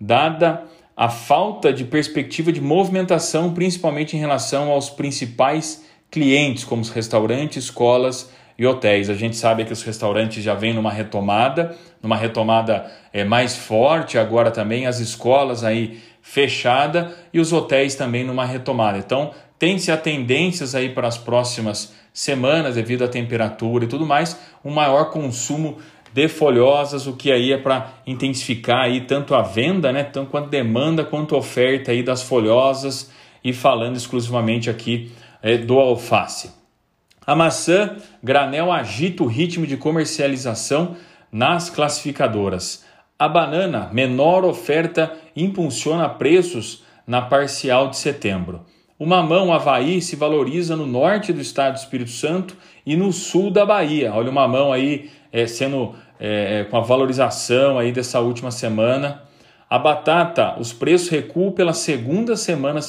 [0.00, 0.64] dada
[0.96, 7.64] a falta de perspectiva de movimentação, principalmente em relação aos principais clientes, como os restaurantes,
[7.64, 9.08] escolas e hotéis.
[9.08, 14.18] A gente sabe que os restaurantes já vêm numa retomada, numa retomada é, mais forte,
[14.18, 18.98] agora também as escolas aí fechada e os hotéis também numa retomada.
[18.98, 19.32] Então,
[19.62, 24.72] tem-se a tendências aí para as próximas semanas, devido à temperatura e tudo mais, um
[24.72, 25.78] maior consumo
[26.12, 30.50] de folhosas, o que aí é para intensificar aí tanto a venda, né, tanto quanto
[30.50, 33.12] demanda quanto oferta aí das folhosas
[33.44, 36.50] e falando exclusivamente aqui é, do alface.
[37.24, 40.96] A maçã granel agita o ritmo de comercialização
[41.30, 42.84] nas classificadoras.
[43.16, 48.66] A banana, menor oferta impulsiona preços na parcial de setembro.
[48.98, 53.50] O mamão Havaí se valoriza no norte do estado do Espírito Santo e no sul
[53.50, 54.12] da Bahia.
[54.14, 59.22] Olha o mamão aí é, sendo é, é, com a valorização aí dessa última semana.
[59.68, 62.80] A batata, os preços recuam pela segunda semana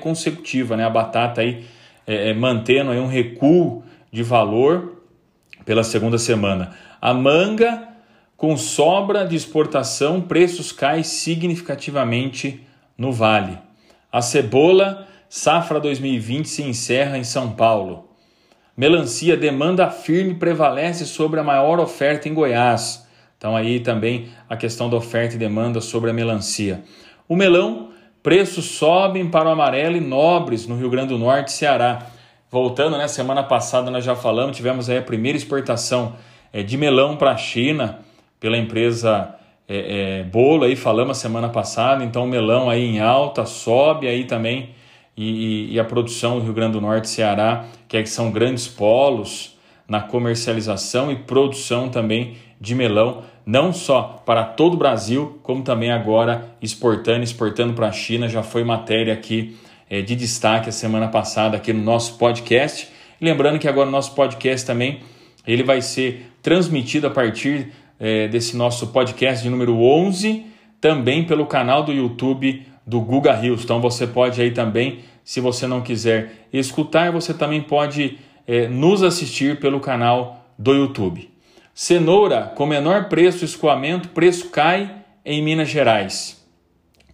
[0.00, 0.84] consecutiva, né?
[0.84, 1.64] A batata aí
[2.06, 3.82] é, é, mantendo aí um recuo
[4.12, 5.02] de valor
[5.64, 6.72] pela segunda semana.
[7.00, 7.88] A manga,
[8.36, 12.66] com sobra de exportação, preços caem significativamente
[12.98, 13.58] no vale.
[14.12, 18.08] A cebola, safra 2020 se encerra em São Paulo.
[18.76, 23.04] Melancia, demanda firme prevalece sobre a maior oferta em Goiás.
[23.36, 26.84] Então aí também a questão da oferta e demanda sobre a melancia.
[27.28, 27.90] O melão,
[28.22, 32.06] preços sobem para o amarelo e nobres no Rio Grande do Norte Ceará.
[32.48, 36.14] Voltando, né, semana passada nós já falamos, tivemos aí a primeira exportação
[36.52, 37.98] é, de melão para a China
[38.38, 39.34] pela empresa
[39.66, 44.06] é, é, Bolo, aí falamos a semana passada, então o melão aí em alta, sobe
[44.06, 44.72] aí também
[45.16, 48.66] e, e, a produção Rio Grande do Norte e Ceará, que, é, que são grandes
[48.66, 49.56] polos
[49.88, 55.92] na comercialização e produção também de melão, não só para todo o Brasil, como também
[55.92, 58.28] agora exportando, exportando para a China.
[58.28, 59.56] Já foi matéria aqui
[59.88, 62.88] é, de destaque a semana passada aqui no nosso podcast.
[63.20, 65.00] lembrando que agora o nosso podcast também
[65.46, 70.46] ele vai ser transmitido a partir é, desse nosso podcast de número 11,
[70.80, 73.64] também pelo canal do YouTube do Guga Rios.
[73.64, 79.02] Então você pode aí também, se você não quiser escutar, você também pode é, nos
[79.02, 81.30] assistir pelo canal do YouTube.
[81.74, 86.44] Cenoura com menor preço escoamento, preço cai em Minas Gerais.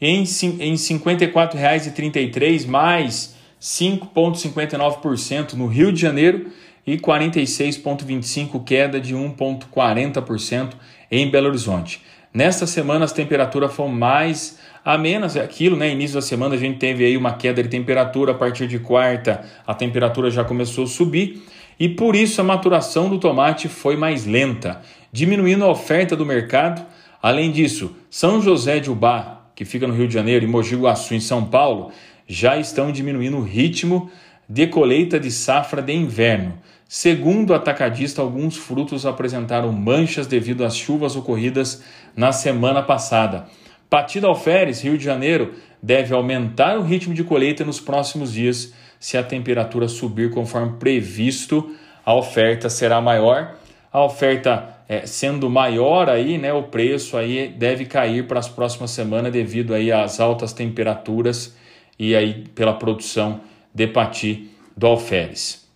[0.00, 6.52] em, em R$ 54,33, mais 5,59% no Rio de Janeiro
[6.88, 10.70] e 46,25%, queda de 1,40%
[11.10, 12.00] em Belo Horizonte.
[12.32, 15.90] Nesta semana as temperaturas foram mais amenas, é aquilo, né?
[15.90, 19.44] Início da semana a gente teve aí uma queda de temperatura, a partir de quarta
[19.66, 21.42] a temperatura já começou a subir
[21.78, 24.80] e por isso a maturação do tomate foi mais lenta,
[25.12, 26.84] diminuindo a oferta do mercado.
[27.22, 31.14] Além disso, São José de Ubá, que fica no Rio de Janeiro, e Mogi Guaçu,
[31.14, 31.92] em São Paulo,
[32.26, 34.10] já estão diminuindo o ritmo
[34.48, 36.58] de colheita de safra de inverno.
[36.90, 41.82] Segundo o atacadista, alguns frutos apresentaram manchas devido às chuvas ocorridas
[42.16, 43.44] na semana passada.
[43.90, 48.72] Patida Alferes, Rio de Janeiro, deve aumentar o ritmo de colheita nos próximos dias.
[48.98, 51.76] Se a temperatura subir conforme previsto,
[52.06, 53.56] a oferta será maior.
[53.92, 58.92] A oferta é, sendo maior aí, né, o preço aí deve cair para as próximas
[58.92, 61.54] semanas devido aí às altas temperaturas
[61.98, 63.42] e aí pela produção
[63.74, 65.67] de pati do alferes.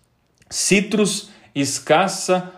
[0.52, 2.52] Citros escassa,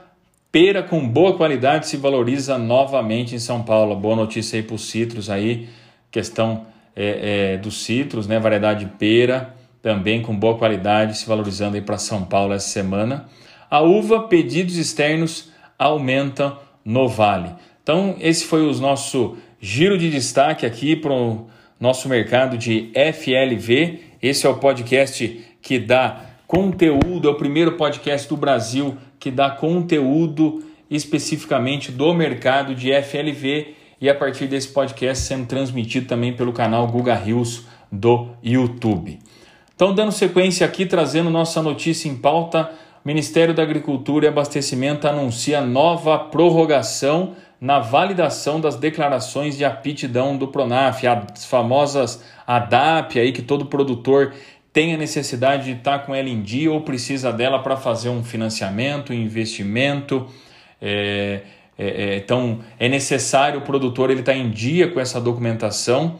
[0.50, 3.94] pera com boa qualidade se valoriza novamente em São Paulo.
[3.94, 5.68] Boa notícia aí para os citros aí,
[6.10, 6.66] questão
[6.96, 8.40] é, é, dos citros, né?
[8.40, 13.28] Variedade pera, também com boa qualidade, se valorizando aí para São Paulo essa semana.
[13.70, 17.50] A uva, pedidos externos aumentam no Vale.
[17.80, 21.46] Então, esse foi o nosso giro de destaque aqui para o
[21.78, 24.00] nosso mercado de FLV.
[24.20, 29.50] Esse é o podcast que dá conteúdo, é o primeiro podcast do Brasil que dá
[29.50, 36.52] conteúdo especificamente do mercado de FLV e a partir desse podcast sendo transmitido também pelo
[36.52, 39.18] canal Guga Rios do YouTube.
[39.74, 42.70] Então, dando sequência aqui, trazendo nossa notícia em pauta,
[43.04, 50.36] o Ministério da Agricultura e Abastecimento anuncia nova prorrogação na validação das declarações de aptidão
[50.36, 54.34] do Pronaf, as famosas ADAP aí que todo produtor
[54.74, 58.24] tem a necessidade de estar com ela em dia ou precisa dela para fazer um
[58.24, 60.26] financiamento, um investimento.
[60.82, 61.42] É,
[61.78, 66.18] é, é, então é necessário o produtor ele estar tá em dia com essa documentação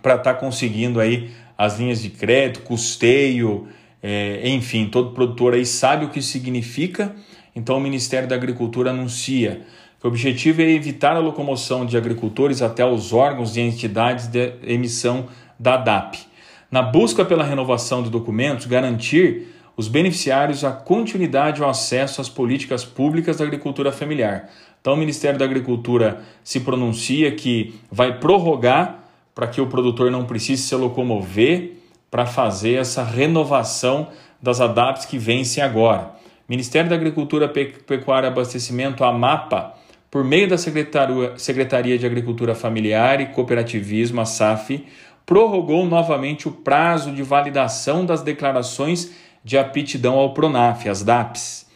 [0.00, 3.66] para estar tá conseguindo aí as linhas de crédito, custeio,
[4.00, 7.12] é, enfim, todo produtor aí sabe o que significa.
[7.54, 9.62] Então o Ministério da Agricultura anuncia
[9.98, 14.52] que o objetivo é evitar a locomoção de agricultores até os órgãos e entidades de
[14.62, 15.26] emissão
[15.58, 16.30] da DAP
[16.72, 22.84] na busca pela renovação de documentos, garantir os beneficiários a continuidade ao acesso às políticas
[22.84, 24.48] públicas da agricultura familiar.
[24.80, 29.04] Então, o Ministério da Agricultura se pronuncia que vai prorrogar
[29.34, 31.74] para que o produtor não precise se locomover
[32.10, 34.08] para fazer essa renovação
[34.40, 36.10] das ADAPs que vencem agora.
[36.48, 39.74] Ministério da Agricultura, Pecuária e Abastecimento, a MAPA,
[40.10, 44.84] por meio da Secretaria de Agricultura Familiar e Cooperativismo, a SAF,
[45.26, 49.12] prorrogou novamente o prazo de validação das declarações
[49.44, 51.66] de aptidão ao PRONAF, as DAPs.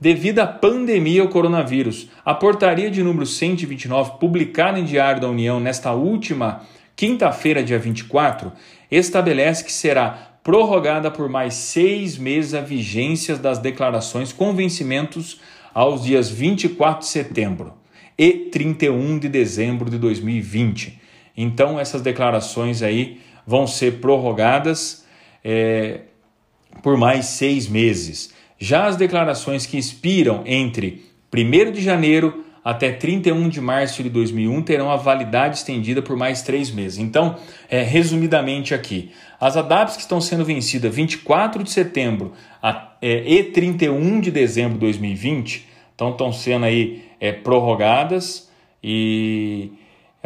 [0.00, 5.60] Devido à pandemia ao coronavírus, a portaria de número 129, publicada em Diário da União
[5.60, 6.62] nesta última
[6.96, 8.52] quinta-feira, dia 24,
[8.90, 15.40] estabelece que será prorrogada por mais seis meses a vigência das declarações com vencimentos
[15.72, 17.72] aos dias 24 de setembro
[18.18, 21.00] e 31 de dezembro de 2020.
[21.36, 25.04] Então, essas declarações aí vão ser prorrogadas
[25.42, 26.00] é,
[26.82, 28.32] por mais seis meses.
[28.58, 31.04] Já as declarações que expiram entre
[31.34, 36.40] 1 de janeiro até 31 de março de 2001 terão a validade estendida por mais
[36.40, 36.98] três meses.
[36.98, 37.36] Então,
[37.68, 42.32] é, resumidamente aqui, as ADAPs que estão sendo vencidas 24 de setembro
[42.62, 48.50] a, é, e 31 de dezembro de 2020 então, estão sendo aí é, prorrogadas
[48.82, 49.72] e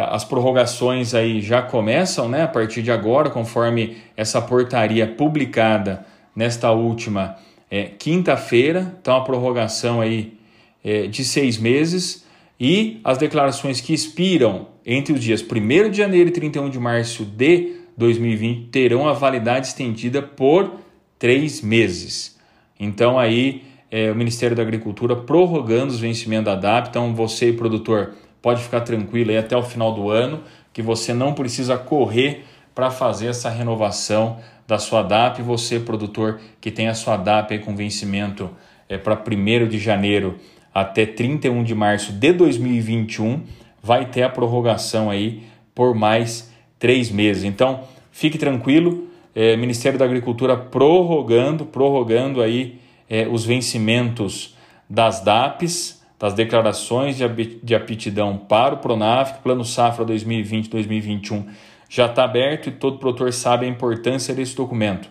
[0.04, 6.70] as prorrogações aí já começam né, a partir de agora, conforme essa portaria publicada nesta
[6.70, 7.36] última
[7.70, 8.96] é, quinta-feira.
[9.00, 10.38] Então, a prorrogação aí
[10.84, 12.24] é, de seis meses
[12.60, 17.24] e as declarações que expiram entre os dias 1 de janeiro e 31 de março
[17.24, 20.72] de 2020 terão a validade estendida por
[21.18, 22.38] três meses.
[22.78, 26.88] Então aí é, o Ministério da Agricultura prorrogando os vencimentos da DAP.
[26.88, 31.34] Então você, produtor, pode ficar tranquilo aí até o final do ano, que você não
[31.34, 35.42] precisa correr para fazer essa renovação da sua DAP.
[35.42, 38.50] Você, produtor, que tem a sua DAP aí com vencimento
[38.88, 40.38] é, para 1 de janeiro
[40.72, 43.42] até 31 de março de 2021,
[43.82, 45.42] vai ter a prorrogação aí
[45.74, 47.44] por mais três meses.
[47.44, 47.80] Então,
[48.12, 52.78] fique tranquilo, é, Ministério da Agricultura prorrogando, prorrogando aí
[53.08, 54.56] é, os vencimentos
[54.88, 57.16] das DAPs, das declarações
[57.62, 61.46] de aptidão para o Pronaf, Plano Safra 2020-2021
[61.88, 65.08] já está aberto e todo produtor sabe a importância desse documento.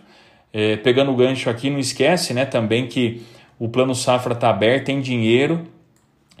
[0.52, 3.22] É, pegando o gancho aqui, não esquece né, também que
[3.58, 5.64] o Plano Safra está aberto, tem dinheiro,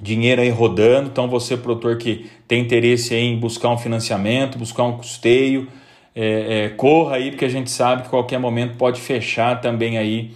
[0.00, 4.96] dinheiro aí rodando, então você, produtor que tem interesse em buscar um financiamento, buscar um
[4.96, 5.66] custeio,
[6.14, 10.30] é, é, corra aí, porque a gente sabe que qualquer momento pode fechar também aí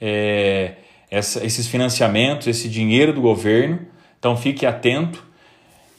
[0.00, 0.74] é,
[1.10, 3.80] essa, esses financiamentos, esse dinheiro do governo.
[4.18, 5.24] Então fique atento.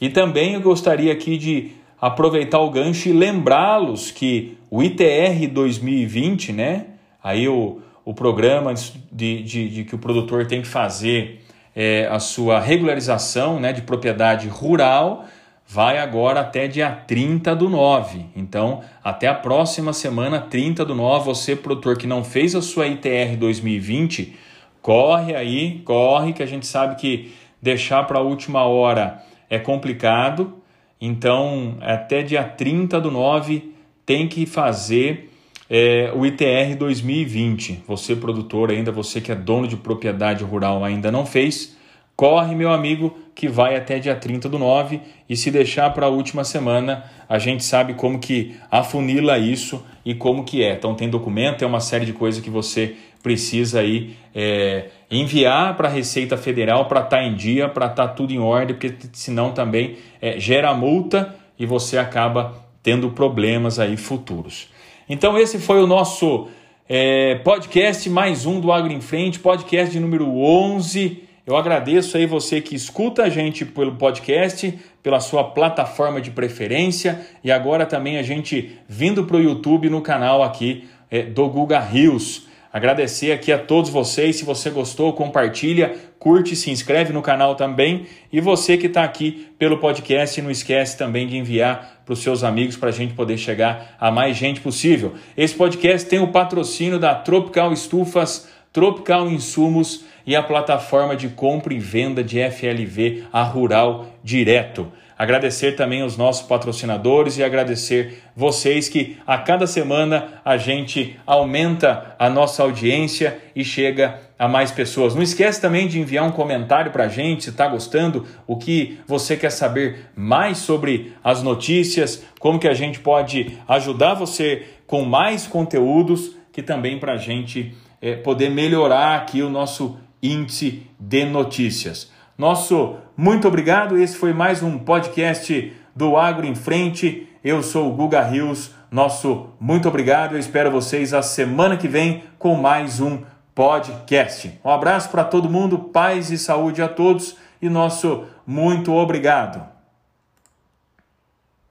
[0.00, 6.52] E também eu gostaria aqui de aproveitar o gancho e lembrá-los que o ITR 2020,
[6.52, 6.86] né?
[7.22, 8.72] Aí o, o programa
[9.12, 11.44] de, de, de que o produtor tem que fazer
[11.76, 15.26] é, a sua regularização né, de propriedade rural
[15.66, 18.26] vai agora até dia 30 do 9.
[18.34, 22.88] Então, até a próxima semana, 30 do 9, você, produtor que não fez a sua
[22.88, 24.36] ITR 2020,
[24.82, 30.54] corre aí, corre, que a gente sabe que deixar para a última hora é complicado.
[31.00, 33.72] Então, até dia 30 do 9,
[34.04, 35.30] tem que fazer
[35.68, 37.84] é, o ITR 2020.
[37.86, 41.76] Você, produtor, ainda, você que é dono de propriedade rural, ainda não fez
[42.20, 46.10] Corre, meu amigo, que vai até dia 30 do 9 e se deixar para a
[46.10, 50.74] última semana, a gente sabe como que afunila isso e como que é.
[50.74, 55.88] Então tem documento, é uma série de coisas que você precisa aí é, enviar para
[55.88, 58.94] a Receita Federal para estar tá em dia, para estar tá tudo em ordem, porque
[59.14, 64.68] senão também é, gera multa e você acaba tendo problemas aí futuros.
[65.08, 66.48] Então esse foi o nosso
[66.86, 71.29] é, podcast, mais um do Agro em Frente, podcast número 11.
[71.50, 74.72] Eu agradeço aí você que escuta a gente pelo podcast,
[75.02, 80.00] pela sua plataforma de preferência e agora também a gente vindo para o YouTube no
[80.00, 82.46] canal aqui é, do Guga Rios.
[82.72, 84.36] Agradecer aqui a todos vocês.
[84.36, 88.06] Se você gostou, compartilha, curte, se inscreve no canal também.
[88.32, 92.44] E você que está aqui pelo podcast, não esquece também de enviar para os seus
[92.44, 95.14] amigos para a gente poder chegar a mais gente possível.
[95.36, 101.74] Esse podcast tem o patrocínio da Tropical Estufas, Tropical Insumos e a plataforma de compra
[101.74, 104.92] e venda de FLV, a Rural Direto.
[105.18, 112.14] Agradecer também os nossos patrocinadores e agradecer vocês que a cada semana a gente aumenta
[112.18, 115.14] a nossa audiência e chega a mais pessoas.
[115.14, 118.98] Não esquece também de enviar um comentário para a gente se está gostando, o que
[119.06, 125.04] você quer saber mais sobre as notícias, como que a gente pode ajudar você com
[125.04, 131.24] mais conteúdos que também para a gente é, poder melhorar aqui o nosso índice de
[131.24, 132.10] notícias.
[132.36, 133.98] Nosso muito obrigado.
[133.98, 137.28] Esse foi mais um podcast do Agro em Frente.
[137.44, 138.72] Eu sou o Guga Rios.
[138.90, 140.32] Nosso muito obrigado.
[140.32, 143.20] Eu espero vocês a semana que vem com mais um
[143.54, 144.58] podcast.
[144.64, 149.69] Um abraço para todo mundo, paz e saúde a todos e nosso muito obrigado.